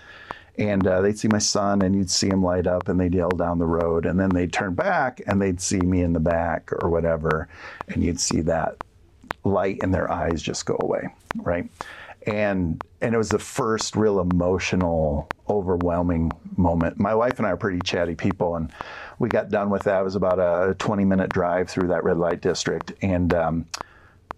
And 0.58 0.88
uh, 0.88 1.02
they'd 1.02 1.18
see 1.18 1.28
my 1.28 1.38
son, 1.38 1.84
and 1.84 1.96
you'd 1.96 2.10
see 2.10 2.28
him 2.28 2.44
light 2.44 2.66
up, 2.66 2.90
and 2.90 3.00
they'd 3.00 3.14
yell 3.14 3.30
down 3.30 3.60
the 3.60 3.66
road, 3.66 4.06
and 4.06 4.20
then 4.20 4.30
they'd 4.30 4.52
turn 4.52 4.74
back, 4.74 5.22
and 5.28 5.42
they'd 5.42 5.62
see 5.62 5.80
me 5.80 6.02
in 6.02 6.14
the 6.14 6.20
back 6.20 6.72
or 6.82 6.90
whatever, 6.90 7.48
and 7.90 8.04
you'd 8.04 8.20
see 8.20 8.42
that 8.42 8.76
light 9.44 9.80
in 9.84 9.92
their 9.92 10.12
eyes 10.12 10.42
just 10.42 10.66
go 10.66 10.78
away, 10.80 11.08
right? 11.38 11.70
And 12.26 12.82
and 13.02 13.14
it 13.14 13.18
was 13.18 13.30
the 13.30 13.40
first 13.40 13.96
real 13.96 14.20
emotional, 14.20 15.30
overwhelming 15.48 16.32
moment. 16.58 17.00
My 17.00 17.14
wife 17.14 17.38
and 17.38 17.48
I 17.48 17.52
are 17.52 17.58
pretty 17.58 17.80
chatty 17.80 18.16
people, 18.16 18.56
and 18.56 18.72
we 19.20 19.30
got 19.30 19.50
done 19.50 19.70
with 19.70 19.84
that. 19.84 20.02
It 20.02 20.04
was 20.04 20.16
about 20.16 20.40
a 20.40 20.74
20 20.76 21.06
minute 21.06 21.30
drive 21.30 21.70
through 21.70 21.88
that 21.90 22.04
red 22.04 22.18
light 22.18 22.42
district, 22.42 22.94
and 23.02 23.34
um, 23.34 23.66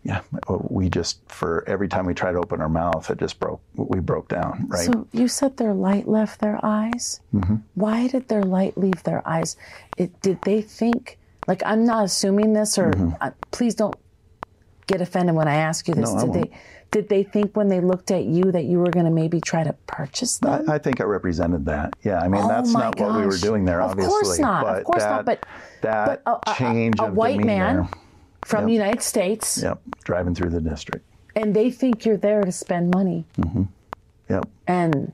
yeah, 0.03 0.21
we 0.69 0.89
just 0.89 1.19
for 1.27 1.63
every 1.67 1.88
time 1.88 2.05
we 2.05 2.13
tried 2.13 2.31
to 2.33 2.39
open 2.39 2.62
our 2.62 2.69
mouth, 2.69 3.09
it 3.09 3.17
just 3.19 3.39
broke. 3.39 3.62
We 3.75 3.99
broke 3.99 4.29
down, 4.29 4.65
right? 4.69 4.85
So 4.85 5.07
you 5.12 5.27
said 5.27 5.57
their 5.57 5.73
light 5.73 6.07
left 6.07 6.39
their 6.39 6.59
eyes. 6.63 7.19
Mm-hmm. 7.33 7.55
Why 7.75 8.07
did 8.07 8.27
their 8.29 8.43
light 8.43 8.77
leave 8.77 9.03
their 9.03 9.27
eyes? 9.27 9.57
It, 9.97 10.21
did 10.21 10.41
they 10.43 10.62
think, 10.62 11.17
like, 11.47 11.62
I'm 11.65 11.85
not 11.85 12.05
assuming 12.05 12.53
this, 12.53 12.77
or 12.77 12.93
uh, 13.19 13.31
please 13.51 13.75
don't 13.75 13.95
get 14.88 15.01
offended 15.01 15.35
when 15.35 15.47
I 15.47 15.55
ask 15.55 15.88
you 15.88 15.93
this. 15.95 16.09
Mm-hmm. 16.09 16.27
No, 16.27 16.33
did 16.33 16.43
they? 16.51 16.57
Did 16.91 17.07
they 17.09 17.21
think 17.21 17.55
when 17.55 17.67
they 17.67 17.81
looked 17.81 18.09
at 18.09 18.23
you 18.23 18.51
that 18.51 18.63
you 18.63 18.79
were 18.79 18.89
going 18.89 19.05
to 19.05 19.12
maybe 19.12 19.39
try 19.39 19.63
to 19.63 19.73
purchase 19.85 20.39
them? 20.39 20.67
I, 20.67 20.75
I 20.75 20.77
think 20.79 20.99
I 21.01 21.03
represented 21.03 21.65
that. 21.65 21.93
Yeah, 22.03 22.19
I 22.19 22.27
mean 22.27 22.41
Oh 22.41 22.47
that's 22.47 22.71
not 22.71 22.99
what 22.99 23.15
we 23.15 23.27
were 23.27 23.38
doing 23.38 23.63
there, 23.65 23.79
obviously. 23.79 24.07
Of 24.07 24.13
obviously. 24.13 24.25
course 24.25 24.39
not. 24.39 24.65
Of 24.65 24.75
But 24.77 24.83
course 24.85 25.03
that, 25.03 25.09
not. 25.12 25.25
But 25.25 25.45
that 25.81 26.23
but 26.25 26.43
a- 26.47 26.51
a- 26.51 26.55
change 26.55 26.99
a, 26.99 27.03
of 27.03 27.13
white 27.13 27.41
man 27.41 27.88
from 28.43 28.65
the 28.65 28.73
United 28.73 29.02
States, 29.02 29.62
Yep, 29.62 29.80
driving 30.04 30.36
through 30.36 30.49
the 30.49 30.62
district. 30.62 31.06
and 31.36 31.56
they 31.56 31.69
think 31.71 32.06
you're 32.06 32.17
there 32.17 32.43
to 32.43 32.52
spend 32.52 32.91
money. 32.93 33.25
Mm-hmm. 33.38 33.63
Yep. 34.30 34.47
And 34.67 35.12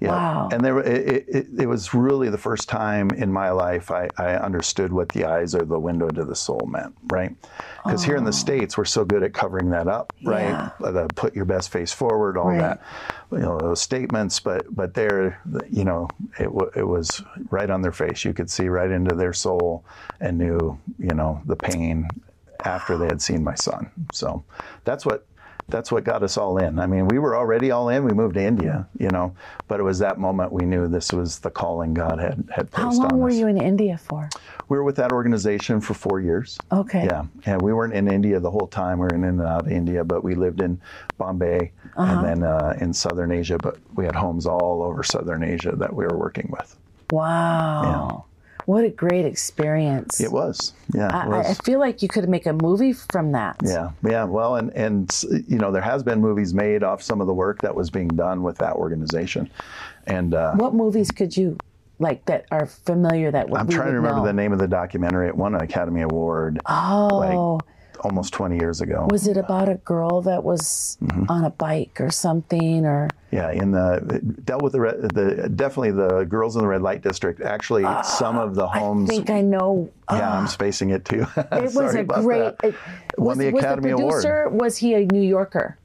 Yeah. 0.00 0.10
Wow. 0.10 0.48
And 0.52 0.62
there, 0.64 0.78
it, 0.80 1.24
it- 1.28 1.46
it, 1.58 1.66
was 1.66 1.94
really 1.94 2.28
the 2.28 2.36
first 2.38 2.68
time 2.68 3.10
in 3.10 3.32
my 3.32 3.50
life 3.50 3.90
I, 3.90 4.08
I 4.18 4.34
understood 4.34 4.92
what 4.92 5.08
the 5.08 5.24
eyes 5.24 5.54
are 5.54 5.64
the 5.64 5.78
window 5.78 6.08
to 6.08 6.24
the 6.24 6.34
soul 6.34 6.68
meant, 6.70 6.94
right? 7.10 7.34
Because 7.84 8.04
here 8.04 8.16
in 8.16 8.24
the 8.24 8.32
States, 8.32 8.76
we're 8.76 8.84
so 8.84 9.04
good 9.06 9.22
at 9.22 9.32
covering 9.32 9.70
that 9.70 9.88
up, 9.88 10.12
right? 10.22 10.48
Yeah. 10.50 10.70
The 10.80 11.08
put 11.14 11.34
your 11.34 11.46
best 11.46 11.70
face 11.70 11.92
forward, 11.92 12.36
all 12.36 12.48
Right. 12.50 12.58
that, 12.58 12.82
you 13.32 13.38
know, 13.38 13.58
those 13.58 13.80
statements. 13.80 14.38
But 14.40 14.66
but 14.74 14.92
there, 14.94 15.40
you 15.70 15.84
know, 15.84 16.08
it, 16.38 16.50
it 16.76 16.86
was 16.86 17.22
right 17.50 17.70
on 17.70 17.80
their 17.82 17.92
face. 17.92 18.24
You 18.24 18.34
could 18.34 18.50
see 18.50 18.68
right 18.68 18.90
into 18.90 19.14
their 19.14 19.32
soul 19.32 19.82
and 20.20 20.36
knew, 20.36 20.78
you 20.98 21.14
know, 21.14 21.40
the 21.46 21.56
pain 21.56 22.08
after 22.64 22.96
they 22.96 23.06
had 23.06 23.20
seen 23.22 23.42
my 23.44 23.54
son. 23.54 23.90
So 24.12 24.44
that's 24.84 25.04
what 25.06 25.26
that's 25.68 25.90
what 25.90 26.04
got 26.04 26.22
us 26.22 26.36
all 26.38 26.58
in. 26.58 26.78
I 26.78 26.86
mean, 26.86 27.08
we 27.08 27.18
were 27.18 27.34
already 27.36 27.72
all 27.72 27.88
in. 27.88 28.04
We 28.04 28.12
moved 28.12 28.34
to 28.34 28.40
India, 28.40 28.86
you 29.00 29.10
know, 29.10 29.34
but 29.66 29.80
it 29.80 29.82
was 29.82 29.98
that 29.98 30.16
moment 30.16 30.52
we 30.52 30.64
knew 30.64 30.86
this 30.86 31.12
was 31.12 31.40
the 31.40 31.50
calling 31.50 31.92
God 31.92 32.20
had 32.20 32.48
had 32.54 32.70
placed 32.70 32.84
on 32.84 32.88
us. 32.90 32.96
how 32.98 33.02
long 33.02 33.12
on 33.14 33.18
were 33.18 33.30
you 33.30 33.48
in 33.48 33.58
India 33.58 33.98
for? 33.98 34.28
We 34.68 34.76
were 34.76 34.84
with 34.84 34.94
that 34.96 35.10
organization 35.10 35.80
for 35.80 35.92
four 35.94 36.20
years. 36.20 36.60
Okay. 36.70 37.04
Yeah, 37.04 37.24
and 37.46 37.60
we 37.60 37.72
weren't 37.72 37.94
in 37.94 38.06
India 38.06 38.38
the 38.38 38.50
whole 38.50 38.68
time. 38.68 39.00
We 39.00 39.06
were 39.06 39.14
in 39.16 39.24
and 39.24 39.42
out 39.42 39.66
of 39.66 39.72
India, 39.72 40.04
but 40.04 40.22
we 40.22 40.36
lived 40.36 40.60
in 40.60 40.80
Bombay 41.18 41.72
Uh-huh. 41.96 42.12
and 42.12 42.24
then 42.24 42.42
uh, 42.48 42.76
in 42.80 42.92
Southern 42.92 43.32
Asia. 43.32 43.58
But 43.58 43.78
we 43.96 44.04
had 44.04 44.14
homes 44.14 44.46
all 44.46 44.84
over 44.84 45.02
Southern 45.02 45.42
Asia 45.42 45.74
that 45.74 45.92
we 45.92 46.04
were 46.06 46.16
working 46.16 46.48
with. 46.52 46.76
Wow. 47.10 48.26
What 48.66 48.84
a 48.84 48.90
great 48.90 49.24
experience. 49.24 50.20
It 50.20 50.30
was, 50.32 50.72
yeah, 50.92 51.06
it 51.06 51.12
I, 51.12 51.28
was. 51.28 51.46
I 51.46 51.54
feel 51.64 51.78
like 51.78 52.02
you 52.02 52.08
could 52.08 52.28
make 52.28 52.46
a 52.46 52.52
movie 52.52 52.92
from 52.92 53.32
that. 53.32 53.56
Yeah, 53.64 53.90
yeah. 54.04 54.24
Well, 54.24 54.56
and 54.56 54.72
and 54.74 55.08
you 55.48 55.58
know 55.58 55.70
there 55.72 55.82
has 55.82 56.02
been 56.02 56.20
movies 56.20 56.52
made 56.52 56.82
off 56.82 57.00
some 57.00 57.20
of 57.20 57.28
the 57.28 57.34
work 57.34 57.62
that 57.62 57.74
was 57.74 57.90
being 57.90 58.08
done 58.08 58.42
with 58.42 58.58
that 58.58 58.74
organization, 58.74 59.48
and 60.06 60.34
uh, 60.34 60.54
What 60.54 60.74
movies 60.74 61.10
could 61.12 61.36
you 61.36 61.56
like 62.00 62.24
that 62.26 62.44
are 62.50 62.66
familiar 62.66 63.30
that 63.30 63.46
I'm 63.54 63.68
trying 63.68 63.90
to 63.90 63.96
remember 63.96 64.18
know? 64.18 64.26
the 64.26 64.32
name 64.32 64.52
of 64.52 64.58
the 64.58 64.68
documentary. 64.68 65.28
It 65.28 65.36
won 65.36 65.54
an 65.54 65.62
Academy 65.62 66.02
Award 66.02 66.60
Oh, 66.66 67.60
almost 68.00 68.32
20 68.32 68.56
years 68.56 68.80
ago. 68.80 69.06
was 69.10 69.26
it 69.26 69.36
about 69.36 69.68
a 69.68 69.76
girl 69.76 70.22
that 70.22 70.42
was 70.44 70.98
Mm-hmm. 71.02 71.24
on 71.30 71.44
a 71.44 71.50
bike 71.50 72.00
or 72.00 72.10
something? 72.10 72.84
Or 72.86 73.08
yeah, 73.30 73.50
in 73.50 73.70
the 73.72 74.20
dealt 74.44 74.62
with 74.62 74.72
the, 74.72 74.80
re- 74.80 74.96
the 75.00 75.48
definitely 75.54 75.90
the 75.92 76.24
girls 76.24 76.56
in 76.56 76.62
the 76.62 76.68
red 76.68 76.82
light 76.82 77.02
district. 77.02 77.40
Actually, 77.40 77.84
some 78.04 78.38
of 78.38 78.54
the 78.54 78.66
homes 78.66 79.10
I 79.10 79.14
think 79.14 79.30
I 79.30 79.40
know. 79.40 79.90
yeah, 80.10 80.38
I'm 80.38 80.46
spacing 80.46 80.90
it 80.90 81.04
too. 81.04 81.26
It 81.52 81.74
was 81.74 81.94
a 81.94 82.04
great. 82.04 82.54
It, 82.62 82.74
Won 83.18 83.28
was, 83.28 83.38
the 83.38 83.52
was 83.52 83.62
Academy 83.64 83.90
the 83.90 83.96
Award. 83.96 84.12
producer? 84.22 84.48
Was 84.50 84.76
he 84.78 84.94
a 84.94 85.04
New 85.06 85.22
Yorker? 85.22 85.76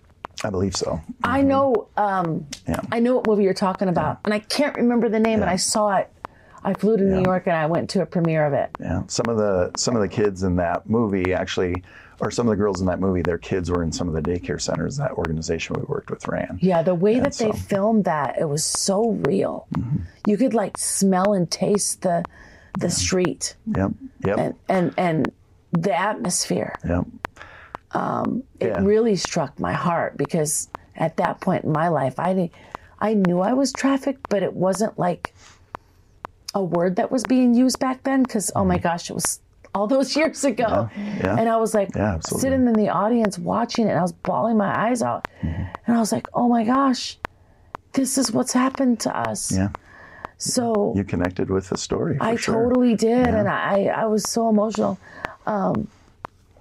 I 0.43 0.49
believe 0.49 0.75
so. 0.75 0.99
I 1.23 1.41
know. 1.43 1.87
Um, 1.97 2.47
Yeah. 2.67 2.79
I 2.91 2.99
know 2.99 3.15
what 3.17 3.27
movie 3.27 3.43
you're 3.43 3.53
talking 3.53 3.87
about, 3.89 4.19
and 4.25 4.33
I 4.33 4.39
can't 4.39 4.75
remember 4.75 5.07
the 5.09 5.19
name. 5.19 5.41
And 5.41 5.49
I 5.49 5.55
saw 5.57 5.97
it. 5.97 6.09
I 6.63 6.73
flew 6.73 6.95
to 6.97 7.03
New 7.03 7.23
York 7.23 7.47
and 7.47 7.55
I 7.55 7.65
went 7.65 7.89
to 7.91 8.01
a 8.01 8.05
premiere 8.05 8.45
of 8.45 8.53
it. 8.53 8.69
Yeah, 8.79 9.03
some 9.07 9.27
of 9.29 9.37
the 9.37 9.71
some 9.77 9.95
of 9.95 10.01
the 10.01 10.07
kids 10.07 10.43
in 10.43 10.55
that 10.57 10.89
movie 10.89 11.33
actually, 11.33 11.83
or 12.19 12.29
some 12.31 12.47
of 12.47 12.51
the 12.51 12.57
girls 12.57 12.81
in 12.81 12.87
that 12.87 12.99
movie, 12.99 13.21
their 13.23 13.37
kids 13.39 13.71
were 13.71 13.81
in 13.83 13.91
some 13.91 14.07
of 14.07 14.13
the 14.13 14.21
daycare 14.21 14.61
centers 14.61 14.97
that 14.97 15.11
organization 15.11 15.75
we 15.79 15.83
worked 15.87 16.11
with 16.11 16.27
ran. 16.27 16.59
Yeah, 16.61 16.83
the 16.83 16.93
way 16.95 17.15
that 17.19 17.33
they 17.33 17.45
so- 17.45 17.49
Mm-hmm. 17.51 17.57
filmed 17.57 18.05
that, 18.05 18.37
it 18.39 18.47
was 18.47 18.63
so 18.63 19.11
real. 19.27 19.67
You 20.27 20.37
could 20.37 20.53
like 20.53 20.77
smell 20.77 21.33
and 21.33 21.49
taste 21.49 22.03
the 22.03 22.23
the 22.79 22.89
street 22.91 23.55
Yep, 23.75 23.91
yep, 24.25 24.37
and 24.37 24.53
and 24.69 24.93
and 24.97 25.31
the 25.73 25.97
atmosphere. 25.97 26.75
yep. 26.87 27.05
It 28.59 28.67
Yeah. 28.67 28.79
really 28.81 29.15
struck 29.15 29.59
my 29.59 29.73
heart 29.73 30.15
because 30.17 30.69
at 30.95 31.17
that 31.17 31.41
point 31.41 31.63
in 31.65 31.71
my 31.71 31.87
life, 31.89 32.19
I 32.19 32.49
I 32.99 33.15
knew 33.15 33.39
I 33.41 33.53
was 33.53 33.73
trafficked, 33.73 34.27
but 34.29 34.43
it 34.43 34.53
wasn't 34.53 34.97
like 34.99 35.33
a 36.53 36.63
word 36.63 36.95
that 36.97 37.11
was 37.11 37.23
being 37.23 37.53
used 37.53 37.79
back 37.79 38.03
then. 38.03 38.23
Because 38.23 38.51
oh 38.55 38.65
my 38.65 38.77
gosh, 38.77 39.09
it 39.09 39.13
was 39.13 39.39
all 39.73 39.87
those 39.87 40.15
years 40.19 40.43
ago, 40.43 40.89
Mm-hmm. 40.93 41.17
yeah. 41.25 41.35
and 41.39 41.47
I 41.49 41.57
was 41.57 41.73
like 41.73 41.89
Yeah, 41.95 42.19
sitting 42.19 42.67
in 42.67 42.73
the 42.73 42.89
audience 42.89 43.39
watching 43.39 43.87
it, 43.87 43.91
and 43.91 43.99
I 43.99 44.01
was 44.01 44.11
bawling 44.13 44.57
my 44.57 44.87
eyes 44.87 45.01
out, 45.01 45.27
Mm-hmm. 45.41 45.63
and 45.87 45.95
I 45.95 45.99
was 45.99 46.11
like, 46.11 46.27
oh 46.33 46.47
my 46.49 46.63
gosh, 46.63 47.17
this 47.93 48.17
is 48.17 48.31
what's 48.31 48.53
happened 48.53 48.99
to 49.01 49.15
us. 49.17 49.51
Yeah, 49.51 49.69
So 50.37 50.93
you 50.95 51.03
connected 51.03 51.49
with 51.49 51.69
the 51.69 51.77
story. 51.77 52.17
I 52.19 52.35
sure. 52.35 52.63
totally 52.69 52.95
did, 52.95 53.27
and 53.27 53.47
I 53.47 53.85
I 53.85 54.05
was 54.05 54.23
so 54.29 54.49
emotional. 54.49 54.97
Um, 55.45 55.87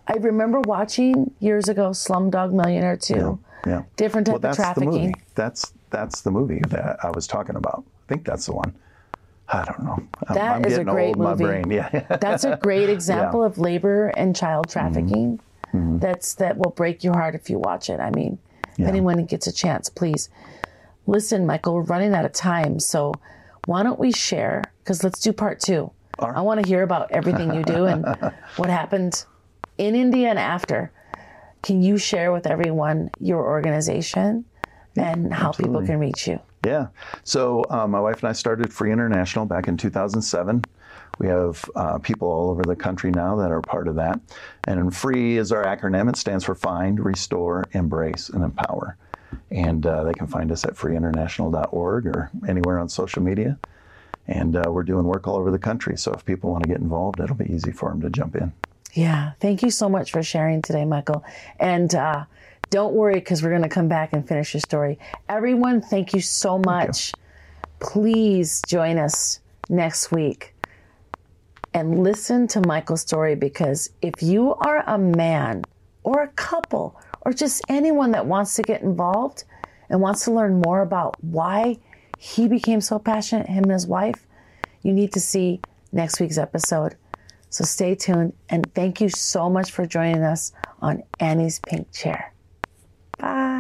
I 0.09 0.15
remember 0.15 0.61
watching 0.61 1.31
years 1.41 1.69
ago 1.69 1.91
Slumdog 1.91 2.53
Millionaire 2.53 2.97
too. 2.97 3.39
Yeah. 3.67 3.83
Different 3.97 4.27
type 4.27 4.35
Well, 4.35 4.41
that's 4.41 4.59
of 4.59 4.65
the 4.75 4.81
trafficking. 4.81 5.03
movie. 5.11 5.15
That's 5.35 5.73
that's 5.91 6.23
the 6.23 6.31
movie 6.31 6.63
that 6.69 7.05
I 7.05 7.11
was 7.11 7.27
talking 7.27 7.57
about. 7.57 7.85
I 7.87 8.07
think 8.09 8.25
that's 8.25 8.47
the 8.47 8.53
one. 8.55 8.75
I 9.53 9.65
don't 9.65 9.83
know. 9.83 9.99
I'm, 10.29 10.35
That 10.35 10.57
I'm 10.57 10.65
is 10.65 10.79
a 10.79 10.85
great 10.85 11.17
old. 11.17 11.41
movie. 11.41 11.75
Yeah. 11.75 12.17
That's 12.21 12.45
a 12.45 12.57
great 12.57 12.89
example 12.89 13.41
Yeah. 13.41 13.47
of 13.47 13.59
labor 13.59 14.09
and 14.09 14.35
child 14.37 14.69
Mm-hmm. 14.69 14.73
trafficking. 14.73 15.41
That's 15.73 16.35
that 16.35 16.57
will 16.57 16.71
break 16.71 17.05
your 17.05 17.15
heart 17.15 17.35
if 17.35 17.49
you 17.51 17.59
watch 17.59 17.91
it. 17.91 18.01
I 18.01 18.11
mean, 18.11 18.39
if 18.79 18.87
anyone 18.89 19.25
gets 19.27 19.47
a 19.47 19.53
chance, 19.53 19.89
please 19.89 20.29
listen, 21.07 21.47
Michael. 21.47 21.75
We're 21.75 21.83
running 21.83 22.13
out 22.15 22.25
of 22.25 22.33
time, 22.33 22.81
so 22.81 23.15
why 23.67 23.83
don't 23.85 23.99
we 23.99 24.11
share? 24.13 24.65
Because 24.83 25.05
let's 25.05 25.21
do 25.21 25.33
part 25.33 25.61
two. 25.61 25.91
right. 26.21 26.37
I 26.37 26.41
want 26.41 26.61
to 26.63 26.69
hear 26.69 26.83
about 26.83 27.13
everything 27.13 27.55
you 27.55 27.63
do 27.63 27.87
and 27.93 28.05
what 28.57 28.69
happened 28.71 29.25
in 29.79 29.95
India 29.95 30.29
and 30.29 30.39
after. 30.39 30.91
Can 31.63 31.83
you 31.83 31.99
share 31.99 32.33
with 32.33 32.47
everyone 32.47 33.11
your 33.21 33.45
organization 33.47 34.45
and 34.97 35.33
how 35.33 35.53
people 35.53 35.85
can 35.87 35.99
reach 36.01 36.27
you? 36.27 36.41
Yeah. 36.65 36.89
So 37.25 37.65
um, 37.71 37.91
my 37.91 38.01
wife 38.01 38.21
and 38.23 38.29
I 38.29 38.33
started 38.33 38.73
Free 38.73 38.93
International 38.93 39.47
back 39.47 39.69
in 39.69 39.77
2007. 39.77 40.63
We 41.19 41.27
have 41.29 41.65
uh, 41.75 41.99
people 41.99 42.29
all 42.29 42.51
over 42.51 42.63
the 42.63 42.77
country 42.77 43.11
now 43.11 43.37
that 43.37 43.51
are 43.51 43.61
part 43.61 43.89
of 43.89 43.97
that. 43.97 44.21
And 44.65 44.95
FREE 44.95 45.37
is 45.37 45.53
our 45.53 45.65
acronym. 45.65 46.09
It 46.09 46.17
stands 46.17 46.45
for 46.45 46.55
Find, 46.55 47.03
Restore, 47.03 47.65
Embrace, 47.73 48.31
and 48.31 48.43
Empower. 48.43 48.97
And 49.51 49.85
uh, 49.85 50.05
they 50.05 50.15
can 50.15 50.27
find 50.27 50.51
us 50.51 50.65
at 50.65 50.75
freeinternational.org 50.75 52.07
or 52.07 52.31
anywhere 52.49 52.79
on 52.79 52.89
social 52.89 53.23
media. 53.23 53.59
And 54.29 54.57
uh, 54.57 54.65
we're 54.69 54.83
doing 54.83 55.05
work 55.05 55.29
all 55.29 55.37
over 55.37 55.51
the 55.51 55.59
country. 55.59 55.97
So 55.97 56.13
if 56.13 56.25
people 56.25 56.51
want 56.51 56.63
to 56.65 56.69
get 56.69 56.79
involved, 56.79 57.21
it'll 57.21 57.37
be 57.37 57.53
easy 57.53 57.73
for 57.73 57.91
them 57.91 58.01
to 58.03 58.11
jump 58.11 58.37
in. 58.37 58.53
Yeah. 58.95 59.33
Thank 59.41 59.63
you 59.63 59.71
so 59.71 59.89
much 59.89 60.11
for 60.11 60.23
sharing 60.23 60.63
today, 60.63 60.85
Michael. 60.85 61.25
And 61.59 61.95
uh, 61.95 62.25
don't 62.71 62.95
worry 62.95 63.15
because 63.15 63.43
we're 63.43 63.51
going 63.51 63.63
to 63.63 63.69
come 63.69 63.89
back 63.89 64.13
and 64.13 64.27
finish 64.27 64.55
your 64.55 64.61
story. 64.61 64.99
Everyone, 65.29 65.81
thank 65.81 66.13
you 66.13 66.21
so 66.21 66.59
much. 66.59 67.13
You. 67.13 67.23
Please 67.81 68.63
join 68.67 68.99
us 68.99 69.41
next 69.69 70.11
week 70.13 70.55
and 71.73 72.03
listen 72.03 72.47
to 72.49 72.61
Michael's 72.61 73.01
story 73.01 73.35
because 73.35 73.91
if 74.03 74.23
you 74.23 74.55
are 74.55 74.83
a 74.87 74.99
man 74.99 75.65
or 76.03 76.23
a 76.23 76.29
couple 76.29 77.01
or 77.23 77.33
just 77.33 77.63
anyone 77.69 78.11
that 78.13 78.27
wants 78.27 78.57
to 78.57 78.63
get 78.63 78.83
involved 78.83 79.45
and 79.89 80.01
wants 80.01 80.25
to 80.25 80.33
learn 80.33 80.61
more 80.61 80.83
about 80.83 81.23
why 81.23 81.77
he 82.19 82.49
became 82.49 82.81
so 82.81 82.99
passionate, 82.99 83.47
him 83.47 83.65
and 83.65 83.73
his 83.73 83.87
wife, 83.87 84.27
you 84.83 84.93
need 84.93 85.13
to 85.13 85.21
see 85.21 85.61
next 85.93 86.21
week's 86.21 86.39
episode. 86.39 86.97
So 87.51 87.65
stay 87.65 87.97
tuned 87.97 88.33
and 88.49 88.73
thank 88.75 89.01
you 89.01 89.09
so 89.09 89.51
much 89.51 89.73
for 89.73 89.85
joining 89.85 90.23
us 90.23 90.53
on 90.81 91.03
Annie's 91.19 91.59
Pink 91.59 91.91
Chair. 91.93 92.33
Bye. 93.19 93.51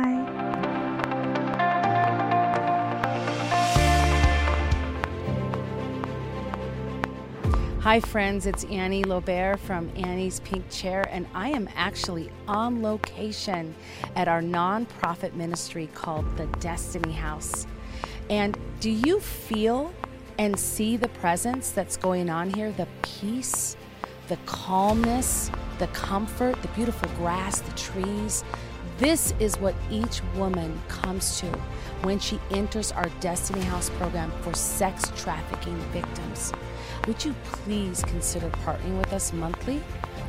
Hi, 7.80 7.98
friends. 7.98 8.46
It's 8.46 8.62
Annie 8.64 9.02
Lobert 9.02 9.58
from 9.58 9.90
Annie's 9.96 10.38
Pink 10.40 10.70
Chair, 10.70 11.08
and 11.10 11.26
I 11.34 11.48
am 11.48 11.68
actually 11.74 12.30
on 12.46 12.82
location 12.82 13.74
at 14.14 14.28
our 14.28 14.40
nonprofit 14.40 15.32
ministry 15.34 15.88
called 15.94 16.36
the 16.36 16.46
Destiny 16.60 17.12
House. 17.12 17.66
And 18.28 18.56
do 18.78 18.90
you 18.90 19.18
feel 19.18 19.92
and 20.38 20.58
see 20.58 20.96
the 20.96 21.08
presence 21.08 21.70
that's 21.70 21.96
going 21.96 22.30
on 22.30 22.48
here 22.48 22.70
the 22.72 22.86
peace, 23.02 23.76
the 24.30 24.36
calmness, 24.46 25.50
the 25.80 25.88
comfort, 25.88 26.54
the 26.62 26.68
beautiful 26.68 27.10
grass, 27.16 27.60
the 27.62 27.72
trees. 27.72 28.44
This 28.96 29.34
is 29.40 29.58
what 29.58 29.74
each 29.90 30.22
woman 30.36 30.80
comes 30.86 31.40
to 31.40 31.46
when 32.02 32.20
she 32.20 32.38
enters 32.52 32.92
our 32.92 33.08
Destiny 33.18 33.62
House 33.62 33.90
program 33.90 34.30
for 34.42 34.54
sex 34.54 35.10
trafficking 35.16 35.76
victims. 35.92 36.52
Would 37.08 37.24
you 37.24 37.34
please 37.42 38.04
consider 38.04 38.48
partnering 38.64 38.98
with 38.98 39.12
us 39.12 39.32
monthly 39.32 39.82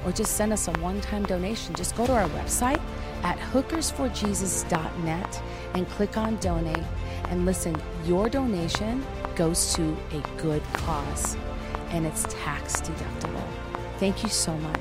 or 0.03 0.11
just 0.11 0.35
send 0.35 0.51
us 0.51 0.67
a 0.67 0.71
one 0.79 0.99
time 1.01 1.23
donation? 1.23 1.75
Just 1.75 1.95
go 1.95 2.07
to 2.07 2.13
our 2.13 2.27
website 2.29 2.81
at 3.21 3.37
hookersforjesus.net 3.53 5.43
and 5.75 5.87
click 5.89 6.17
on 6.17 6.37
donate. 6.37 6.85
And 7.25 7.45
listen, 7.45 7.79
your 8.03 8.29
donation 8.29 9.05
goes 9.35 9.75
to 9.75 9.95
a 10.11 10.41
good 10.41 10.63
cause 10.73 11.37
and 11.91 12.07
it's 12.07 12.25
tax 12.29 12.81
deductible. 12.81 13.47
Thank 14.01 14.23
you 14.23 14.29
so 14.29 14.57
much. 14.57 14.79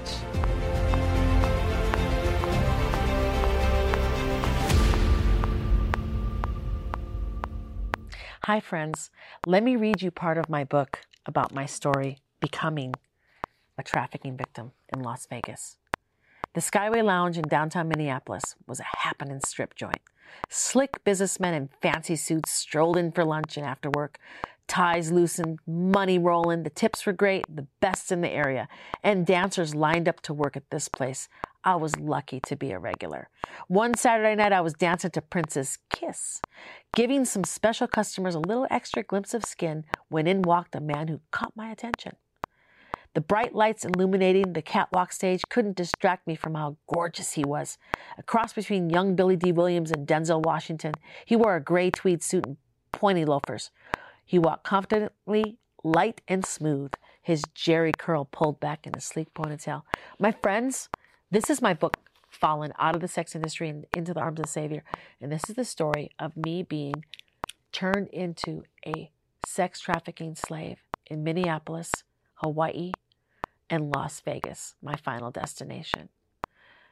Hi, 8.45 8.61
friends. 8.61 9.11
Let 9.47 9.63
me 9.63 9.77
read 9.77 10.01
you 10.01 10.11
part 10.11 10.39
of 10.39 10.49
my 10.49 10.65
book 10.65 11.01
about 11.27 11.53
my 11.53 11.67
story 11.67 12.21
becoming 12.41 12.95
a 13.77 13.83
trafficking 13.83 14.39
victim 14.39 14.73
in 14.89 15.03
Las 15.03 15.27
Vegas. 15.27 15.77
The 16.55 16.63
Skyway 16.63 17.05
Lounge 17.05 17.37
in 17.37 17.45
downtown 17.47 17.89
Minneapolis 17.89 18.57
was 18.67 18.81
a 18.81 18.85
happening 18.85 19.41
strip 19.45 19.75
joint. 19.75 20.01
Slick 20.49 21.05
businessmen 21.05 21.53
in 21.53 21.69
fancy 21.83 22.17
suits 22.17 22.53
strolled 22.53 22.97
in 22.97 23.13
for 23.13 23.27
lunch 23.27 23.59
and 23.59 23.67
after 23.67 23.91
work. 23.91 24.19
Ties 24.71 25.11
loosened, 25.11 25.59
money 25.67 26.17
rolling, 26.17 26.63
the 26.63 26.71
tips 26.71 27.05
were 27.05 27.13
great, 27.13 27.45
the 27.53 27.67
best 27.81 28.13
in 28.13 28.21
the 28.21 28.31
area, 28.31 28.69
and 29.03 29.27
dancers 29.27 29.75
lined 29.75 30.09
up 30.09 30.21
to 30.21 30.33
work 30.33 30.57
at 30.57 30.71
this 30.71 30.87
place. 30.87 31.29
I 31.65 31.75
was 31.75 31.99
lucky 31.99 32.39
to 32.47 32.55
be 32.55 32.71
a 32.71 32.79
regular. 32.79 33.31
One 33.67 33.95
Saturday 33.97 34.37
night, 34.37 34.53
I 34.53 34.61
was 34.61 34.75
dancing 34.75 35.11
to 35.11 35.23
Prince's 35.23 35.79
Kiss, 35.93 36.41
giving 36.95 37.25
some 37.25 37.43
special 37.43 37.89
customers 37.89 38.37
a 38.37 38.39
little 38.39 38.69
extra 38.71 39.03
glimpse 39.03 39.35
of 39.35 39.45
skin 39.45 39.87
when 40.09 40.29
in 40.29 40.43
walked 40.43 40.77
a 40.77 40.81
man 40.81 41.09
who 41.09 41.21
caught 41.33 41.57
my 41.57 41.73
attention. 41.73 42.13
The 43.15 43.21
bright 43.21 43.57
lights 43.57 43.85
illuminating 43.85 44.53
the 44.53 44.63
catwalk 44.63 45.11
stage 45.11 45.43
couldn't 45.51 45.77
distract 45.77 46.29
me 46.29 46.37
from 46.37 46.55
how 46.55 46.77
gorgeous 46.87 47.33
he 47.33 47.43
was. 47.45 47.77
A 48.19 48.23
cross 48.23 48.53
between 48.53 48.89
young 48.89 49.17
Billy 49.17 49.35
Dee 49.35 49.51
Williams 49.51 49.91
and 49.91 50.07
Denzel 50.07 50.45
Washington, 50.45 50.95
he 51.25 51.35
wore 51.35 51.57
a 51.57 51.61
gray 51.61 51.91
tweed 51.91 52.23
suit 52.23 52.47
and 52.47 52.57
pointy 52.93 53.25
loafers. 53.25 53.73
He 54.31 54.39
walked 54.39 54.63
confidently, 54.63 55.57
light 55.83 56.21
and 56.29 56.47
smooth, 56.47 56.93
his 57.21 57.43
Jheri 57.47 57.99
curl 57.99 58.27
pulled 58.27 58.61
back 58.61 58.87
in 58.87 58.95
a 58.95 59.01
sleek 59.01 59.35
ponytail. 59.35 59.83
My 60.21 60.31
friends, 60.31 60.89
this 61.33 61.51
is 61.51 61.61
my 61.61 61.75
book, 61.75 61.97
Fallen 62.31 62.73
Out 62.79 62.95
of 62.95 63.01
the 63.01 63.09
Sex 63.09 63.35
Industry 63.35 63.69
and 63.69 63.87
Into 63.93 64.15
the 64.15 64.21
Arms 64.21 64.39
of 64.39 64.45
the 64.45 64.49
Savior. 64.53 64.85
And 65.21 65.33
this 65.33 65.51
is 65.51 65.57
the 65.57 65.65
story 65.65 66.13
of 66.21 66.37
me 66.37 66.63
being 66.63 67.05
turned 67.73 68.07
into 68.11 68.63
a 68.87 69.11
sex 69.45 69.81
trafficking 69.81 70.37
slave 70.37 70.79
in 71.07 71.25
Minneapolis, 71.25 71.91
Hawaii, 72.35 72.93
and 73.69 73.91
Las 73.91 74.21
Vegas, 74.21 74.77
my 74.81 74.95
final 74.95 75.33
destination. 75.33 76.09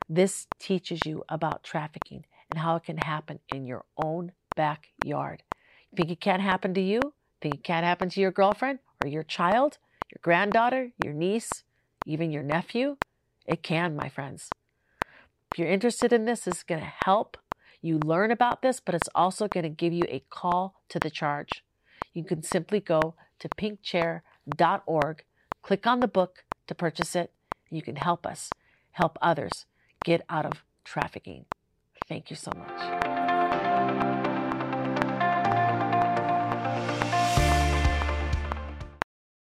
This 0.09 0.48
teaches 0.59 1.03
you 1.07 1.22
about 1.29 1.62
trafficking 1.62 2.24
and 2.51 2.59
how 2.59 2.74
it 2.74 2.83
can 2.83 2.98
happen 2.98 3.38
in 3.48 3.64
your 3.64 3.85
own 3.96 4.33
backyard. 4.57 5.44
You 5.92 5.96
think 5.96 6.11
it 6.11 6.20
can't 6.20 6.42
happen 6.42 6.74
to 6.74 6.81
you? 6.81 7.14
Think 7.40 7.55
it 7.57 7.64
can't 7.64 7.85
happen 7.85 8.09
to 8.11 8.20
your 8.20 8.31
girlfriend 8.31 8.81
or 9.03 9.09
your 9.09 9.22
child, 9.22 9.79
your 10.11 10.20
granddaughter, 10.22 10.90
your 11.03 11.12
niece, 11.12 11.64
even 12.07 12.31
your 12.31 12.42
nephew? 12.42 12.96
It 13.46 13.62
can, 13.62 13.96
my 13.96 14.09
friends. 14.09 14.51
If 15.53 15.59
you're 15.59 15.68
interested 15.68 16.12
in 16.12 16.24
this, 16.24 16.40
this 16.40 16.59
is 16.59 16.62
going 16.62 16.81
to 16.81 16.92
help 17.05 17.37
you 17.81 17.98
learn 17.98 18.31
about 18.31 18.62
this, 18.62 18.81
but 18.81 18.94
it's 18.94 19.09
also 19.14 19.48
going 19.48 19.64
to 19.64 19.70
give 19.70 19.92
you 19.92 20.05
a 20.09 20.24
call 20.31 20.74
to 20.88 20.98
the 20.98 21.11
charge. 21.11 21.62
You 22.12 22.24
can 22.24 22.42
simply 22.42 22.81
go 22.81 23.14
to 23.38 23.48
pinkchair.org 23.48 25.24
Click 25.68 25.87
on 25.87 26.01
the 26.01 26.09
book 26.09 26.44
to 26.66 26.74
purchase 26.74 27.14
it. 27.14 27.31
You 27.68 27.83
can 27.83 27.96
help 27.96 28.27
us 28.27 28.51
help 28.92 29.18
others 29.20 29.66
get 30.03 30.24
out 30.31 30.46
of 30.46 30.64
trafficking. 30.83 31.44
Thank 32.09 32.31
you 32.31 32.37
so 32.37 32.53
much. 32.57 33.17